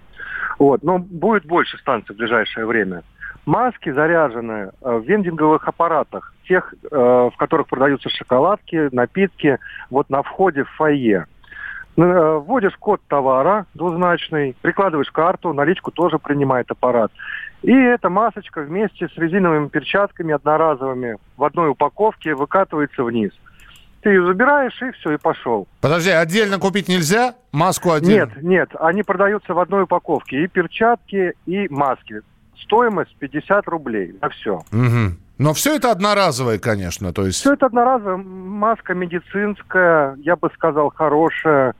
Вот. 0.58 0.82
Но 0.82 0.98
будет 0.98 1.46
больше 1.46 1.78
станций 1.78 2.14
в 2.14 2.18
ближайшее 2.18 2.66
время. 2.66 3.02
Маски 3.46 3.92
заряжены 3.92 4.52
э, 4.52 4.70
в 4.80 5.04
вендинговых 5.04 5.68
аппаратах, 5.68 6.34
тех, 6.48 6.74
э, 6.82 6.88
в 6.90 7.32
которых 7.36 7.68
продаются 7.68 8.08
шоколадки, 8.08 8.88
напитки, 8.92 9.58
вот 9.88 10.10
на 10.10 10.22
входе 10.22 10.64
в 10.64 10.70
фойе. 10.70 11.26
Э, 11.96 12.42
вводишь 12.44 12.76
код 12.76 13.00
товара 13.08 13.64
двузначный, 13.72 14.54
прикладываешь 14.60 15.10
карту, 15.10 15.54
наличку 15.54 15.90
тоже 15.90 16.18
принимает 16.18 16.70
аппарат. 16.70 17.10
И 17.62 17.72
эта 17.72 18.10
масочка 18.10 18.60
вместе 18.60 19.08
с 19.08 19.16
резиновыми 19.16 19.68
перчатками 19.68 20.34
одноразовыми 20.34 21.16
в 21.38 21.44
одной 21.44 21.70
упаковке 21.70 22.34
выкатывается 22.34 23.02
вниз. 23.02 23.32
Ты 24.02 24.10
ее 24.10 24.26
забираешь 24.26 24.80
и 24.82 24.90
все, 24.92 25.14
и 25.14 25.16
пошел. 25.16 25.66
Подожди, 25.80 26.10
отдельно 26.10 26.58
купить 26.58 26.86
нельзя? 26.86 27.34
Маску 27.50 27.92
отдельно? 27.92 28.30
Нет, 28.34 28.42
нет, 28.42 28.70
они 28.78 29.02
продаются 29.02 29.54
в 29.54 29.58
одной 29.58 29.84
упаковке. 29.84 30.44
И 30.44 30.48
перчатки, 30.48 31.32
и 31.46 31.66
маски. 31.70 32.20
Стоимость 32.60 33.16
50 33.16 33.66
рублей 33.68 34.14
на 34.20 34.28
все. 34.28 34.56
Угу. 34.70 35.16
Но 35.38 35.54
все 35.54 35.76
это 35.76 35.90
одноразовое, 35.90 36.58
конечно, 36.58 37.12
то 37.12 37.26
есть... 37.26 37.40
Все 37.40 37.54
это 37.54 37.66
одноразовое. 37.66 38.18
Маска 38.18 38.94
медицинская, 38.94 40.14
я 40.16 40.36
бы 40.36 40.50
сказал, 40.54 40.90
хорошая 40.90 41.74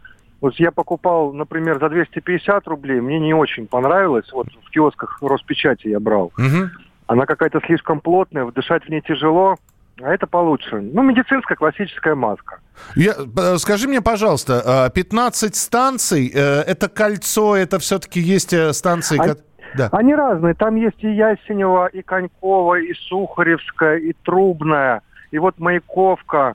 вот 0.46 0.54
я 0.60 0.70
покупал, 0.70 1.32
например, 1.32 1.80
за 1.80 1.88
250 1.88 2.68
рублей, 2.68 3.00
мне 3.00 3.18
не 3.18 3.34
очень 3.34 3.66
понравилось. 3.66 4.32
Вот 4.32 4.46
в 4.64 4.70
киосках 4.70 5.18
Роспечати 5.20 5.88
я 5.88 5.98
брал. 5.98 6.26
Угу. 6.38 6.70
Она 7.08 7.26
какая-то 7.26 7.60
слишком 7.66 8.00
плотная, 8.00 8.44
вдышать 8.44 8.84
в 8.84 8.88
ней 8.88 9.00
тяжело. 9.00 9.56
А 10.00 10.14
это 10.14 10.28
получше. 10.28 10.80
Ну, 10.80 11.02
медицинская 11.02 11.56
классическая 11.56 12.14
маска. 12.14 12.60
Я, 12.94 13.14
э, 13.14 13.56
скажи 13.56 13.88
мне, 13.88 14.00
пожалуйста, 14.00 14.88
15 14.94 15.52
а, 15.52 15.56
станций, 15.56 16.30
э, 16.32 16.38
это 16.38 16.88
кольцо, 16.88 17.56
это 17.56 17.80
все-таки 17.80 18.20
есть 18.20 18.52
э, 18.52 18.72
станции... 18.72 19.18
А, 19.18 19.34
да. 19.74 19.88
Они 19.90 20.14
разные. 20.14 20.54
Там 20.54 20.76
есть 20.76 21.02
и 21.02 21.08
Ясенева, 21.08 21.86
и 21.86 22.02
Конькова, 22.02 22.78
и 22.78 22.94
Сухаревская, 22.94 23.96
и 23.96 24.12
Трубная, 24.22 25.02
и 25.32 25.38
вот 25.40 25.58
Маяковка. 25.58 26.54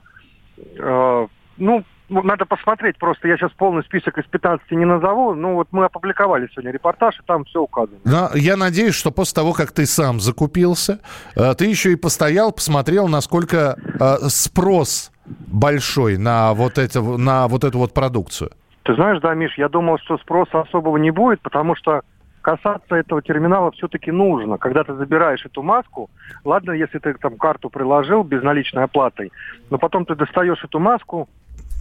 Э, 0.78 1.26
ну, 1.58 1.84
надо 2.08 2.44
посмотреть 2.44 2.98
просто. 2.98 3.28
Я 3.28 3.36
сейчас 3.36 3.52
полный 3.52 3.82
список 3.84 4.18
из 4.18 4.24
15 4.26 4.70
не 4.72 4.84
назову. 4.84 5.34
Ну, 5.34 5.54
вот 5.54 5.68
мы 5.72 5.84
опубликовали 5.84 6.48
сегодня 6.52 6.72
репортаж, 6.72 7.18
и 7.18 7.22
там 7.26 7.44
все 7.44 7.60
указано. 7.62 7.98
Да, 8.04 8.30
я 8.34 8.56
надеюсь, 8.56 8.94
что 8.94 9.10
после 9.10 9.34
того, 9.34 9.52
как 9.52 9.72
ты 9.72 9.86
сам 9.86 10.20
закупился, 10.20 11.00
э, 11.36 11.54
ты 11.54 11.66
еще 11.66 11.92
и 11.92 11.96
постоял, 11.96 12.52
посмотрел, 12.52 13.08
насколько 13.08 13.76
э, 14.00 14.28
спрос 14.28 15.12
большой 15.26 16.18
на 16.18 16.52
вот, 16.54 16.78
это, 16.78 17.00
на 17.00 17.48
вот 17.48 17.64
эту 17.64 17.78
вот 17.78 17.94
продукцию. 17.94 18.50
Ты 18.84 18.94
знаешь, 18.94 19.20
да, 19.20 19.34
Миш, 19.34 19.56
я 19.58 19.68
думал, 19.68 19.98
что 19.98 20.18
спроса 20.18 20.60
особого 20.60 20.96
не 20.96 21.12
будет, 21.12 21.40
потому 21.40 21.76
что 21.76 22.02
касаться 22.40 22.96
этого 22.96 23.22
терминала 23.22 23.70
все-таки 23.70 24.10
нужно. 24.10 24.58
Когда 24.58 24.82
ты 24.82 24.94
забираешь 24.94 25.46
эту 25.46 25.62
маску, 25.62 26.10
ладно, 26.44 26.72
если 26.72 26.98
ты 26.98 27.14
там 27.14 27.36
карту 27.36 27.70
приложил 27.70 28.24
безналичной 28.24 28.84
оплатой, 28.84 29.32
но 29.70 29.78
потом 29.78 30.04
ты 30.04 30.16
достаешь 30.16 30.62
эту 30.64 30.80
маску, 30.80 31.28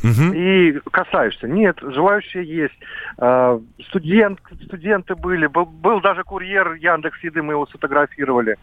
угу. 0.04 0.34
и 0.34 0.80
касаешься. 0.92 1.48
Нет, 1.48 1.78
желающие 1.82 2.44
есть. 2.44 2.78
А, 3.18 3.60
студент, 3.88 4.40
студенты 4.66 5.16
были, 5.16 5.48
был, 5.48 5.66
был 5.66 6.02
даже 6.02 6.24
курьер 6.24 6.74
Яндекс 6.74 7.24
Еды, 7.24 7.42
мы 7.42 7.54
его 7.54 7.66
сфотографировали. 7.68 8.58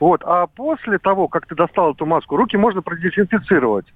Вот. 0.00 0.22
А 0.24 0.46
после 0.46 0.98
того, 0.98 1.28
как 1.28 1.46
ты 1.46 1.54
достал 1.54 1.92
эту 1.92 2.06
маску, 2.06 2.36
руки 2.36 2.56
можно 2.56 2.82
продезинфицировать. 2.82 3.86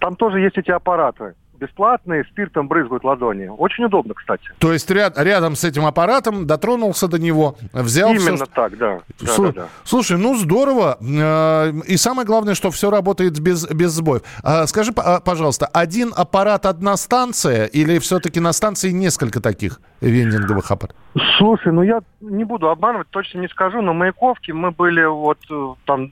Там 0.00 0.16
тоже 0.16 0.40
есть 0.40 0.56
эти 0.56 0.70
аппараты 0.70 1.34
бесплатные, 1.58 2.24
спиртом 2.24 2.68
брызгают 2.68 3.04
ладони. 3.04 3.46
Очень 3.46 3.84
удобно, 3.84 4.14
кстати. 4.14 4.48
То 4.58 4.72
есть 4.72 4.90
ряд, 4.90 5.18
рядом 5.18 5.56
с 5.56 5.64
этим 5.64 5.86
аппаратом 5.86 6.46
дотронулся 6.46 7.08
до 7.08 7.18
него, 7.18 7.56
взял 7.72 8.10
Именно 8.10 8.36
все... 8.36 8.46
так, 8.46 8.76
да. 8.78 9.00
Слу... 9.24 9.46
да, 9.46 9.52
да, 9.52 9.60
да. 9.62 9.68
Слушай, 9.84 10.18
ну 10.18 10.36
здорово. 10.36 10.98
Э, 11.00 11.72
и 11.86 11.96
самое 11.96 12.26
главное, 12.26 12.54
что 12.54 12.70
все 12.70 12.90
работает 12.90 13.40
без, 13.40 13.68
без 13.70 13.90
сбоев. 13.92 14.22
А 14.42 14.66
скажи, 14.66 14.92
а, 14.96 15.20
пожалуйста, 15.20 15.66
один 15.66 16.12
аппарат, 16.16 16.66
одна 16.66 16.96
станция 16.96 17.66
или 17.66 17.98
все-таки 17.98 18.40
на 18.40 18.52
станции 18.52 18.90
несколько 18.90 19.40
таких 19.40 19.80
вендинговых 20.00 20.70
аппаратов? 20.70 20.96
Слушай, 21.38 21.72
ну 21.72 21.82
я 21.82 22.00
не 22.20 22.44
буду 22.44 22.68
обманывать, 22.68 23.08
точно 23.10 23.38
не 23.38 23.48
скажу, 23.48 23.80
но 23.82 23.94
Маяковки 23.94 24.50
мы 24.50 24.70
были 24.70 25.04
вот 25.04 25.38
э, 25.50 25.74
там 25.84 26.10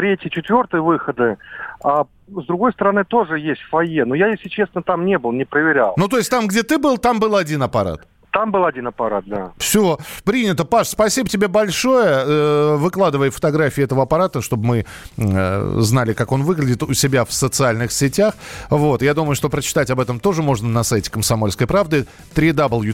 третий, 0.00 0.30
четвертый 0.30 0.80
выходы, 0.80 1.36
а 1.84 2.04
с 2.28 2.46
другой 2.46 2.72
стороны 2.72 3.04
тоже 3.04 3.38
есть 3.38 3.60
фойе. 3.70 4.06
Но 4.06 4.14
я, 4.14 4.28
если 4.28 4.48
честно, 4.48 4.82
там 4.82 5.04
не 5.04 5.18
был, 5.18 5.32
не 5.32 5.44
проверял. 5.44 5.92
Ну, 5.98 6.08
то 6.08 6.16
есть 6.16 6.30
там, 6.30 6.46
где 6.46 6.62
ты 6.62 6.78
был, 6.78 6.96
там 6.96 7.20
был 7.20 7.36
один 7.36 7.62
аппарат? 7.62 8.06
Там 8.32 8.52
был 8.52 8.64
один 8.64 8.86
аппарат, 8.86 9.24
да. 9.26 9.52
Все, 9.58 9.98
принято. 10.24 10.64
Паш, 10.64 10.88
спасибо 10.88 11.28
тебе 11.28 11.48
большое. 11.48 12.22
Э, 12.24 12.76
выкладывай 12.76 13.30
фотографии 13.30 13.82
этого 13.82 14.04
аппарата, 14.04 14.40
чтобы 14.40 14.66
мы 14.66 14.86
э, 15.16 15.76
знали, 15.80 16.12
как 16.12 16.30
он 16.30 16.44
выглядит 16.44 16.84
у 16.84 16.94
себя 16.94 17.24
в 17.24 17.32
социальных 17.32 17.90
сетях. 17.90 18.34
Вот, 18.68 19.02
я 19.02 19.14
думаю, 19.14 19.34
что 19.34 19.48
прочитать 19.48 19.90
об 19.90 19.98
этом 19.98 20.20
тоже 20.20 20.42
можно 20.42 20.68
на 20.68 20.84
сайте 20.84 21.10
«Комсомольской 21.10 21.66
правды» 21.66 22.06
www.kp.ru. 22.36 22.92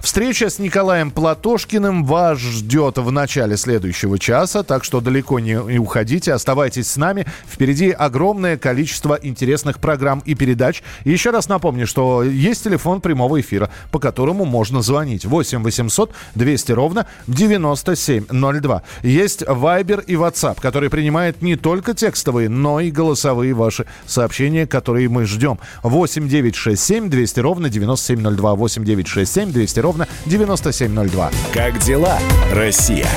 Встреча 0.00 0.50
с 0.50 0.58
Николаем 0.58 1.12
Платошкиным 1.12 2.04
вас 2.04 2.38
ждет 2.38 2.98
в 2.98 3.12
начале 3.12 3.56
следующего 3.56 4.18
часа, 4.18 4.64
так 4.64 4.82
что 4.82 5.00
далеко 5.00 5.38
не 5.38 5.56
уходите, 5.78 6.32
оставайтесь 6.32 6.90
с 6.90 6.96
нами. 6.96 7.24
Впереди 7.48 7.90
огромное 7.92 8.58
количество 8.58 9.16
интересных 9.22 9.78
программ 9.78 10.22
и 10.24 10.34
передач. 10.34 10.82
еще 11.04 11.30
раз 11.30 11.48
напомню, 11.48 11.86
что 11.86 12.24
есть 12.24 12.64
телефон 12.64 12.95
телефон 12.96 13.00
прямого 13.00 13.40
эфира, 13.40 13.70
по 13.90 13.98
которому 13.98 14.44
можно 14.44 14.82
звонить. 14.82 15.24
8 15.24 15.62
800 15.62 16.10
200 16.34 16.72
ровно 16.72 17.06
9702. 17.26 18.82
Есть 19.02 19.42
Viber 19.42 20.04
и 20.06 20.14
WhatsApp, 20.14 20.58
который 20.60 20.90
принимает 20.90 21.42
не 21.42 21.56
только 21.56 21.94
текстовые, 21.94 22.48
но 22.48 22.80
и 22.80 22.90
голосовые 22.90 23.54
ваши 23.54 23.86
сообщения, 24.06 24.66
которые 24.66 25.08
мы 25.08 25.24
ждем. 25.24 25.58
8 25.82 26.28
967 26.28 27.10
200 27.10 27.40
ровно 27.40 27.68
9702. 27.68 28.54
8 28.54 28.84
967 28.84 29.52
200 29.52 29.80
ровно 29.80 30.08
9702. 30.26 31.30
Как 31.52 31.78
дела, 31.78 32.18
Россия? 32.52 33.08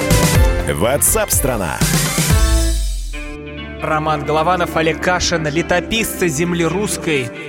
WhatsApp 0.68 1.32
страна. 1.32 1.78
Роман 3.82 4.26
Голованов, 4.26 4.76
Олег 4.76 5.02
Кашин, 5.02 5.48
летописцы 5.48 6.28
земли 6.28 6.66
русской 6.66 7.49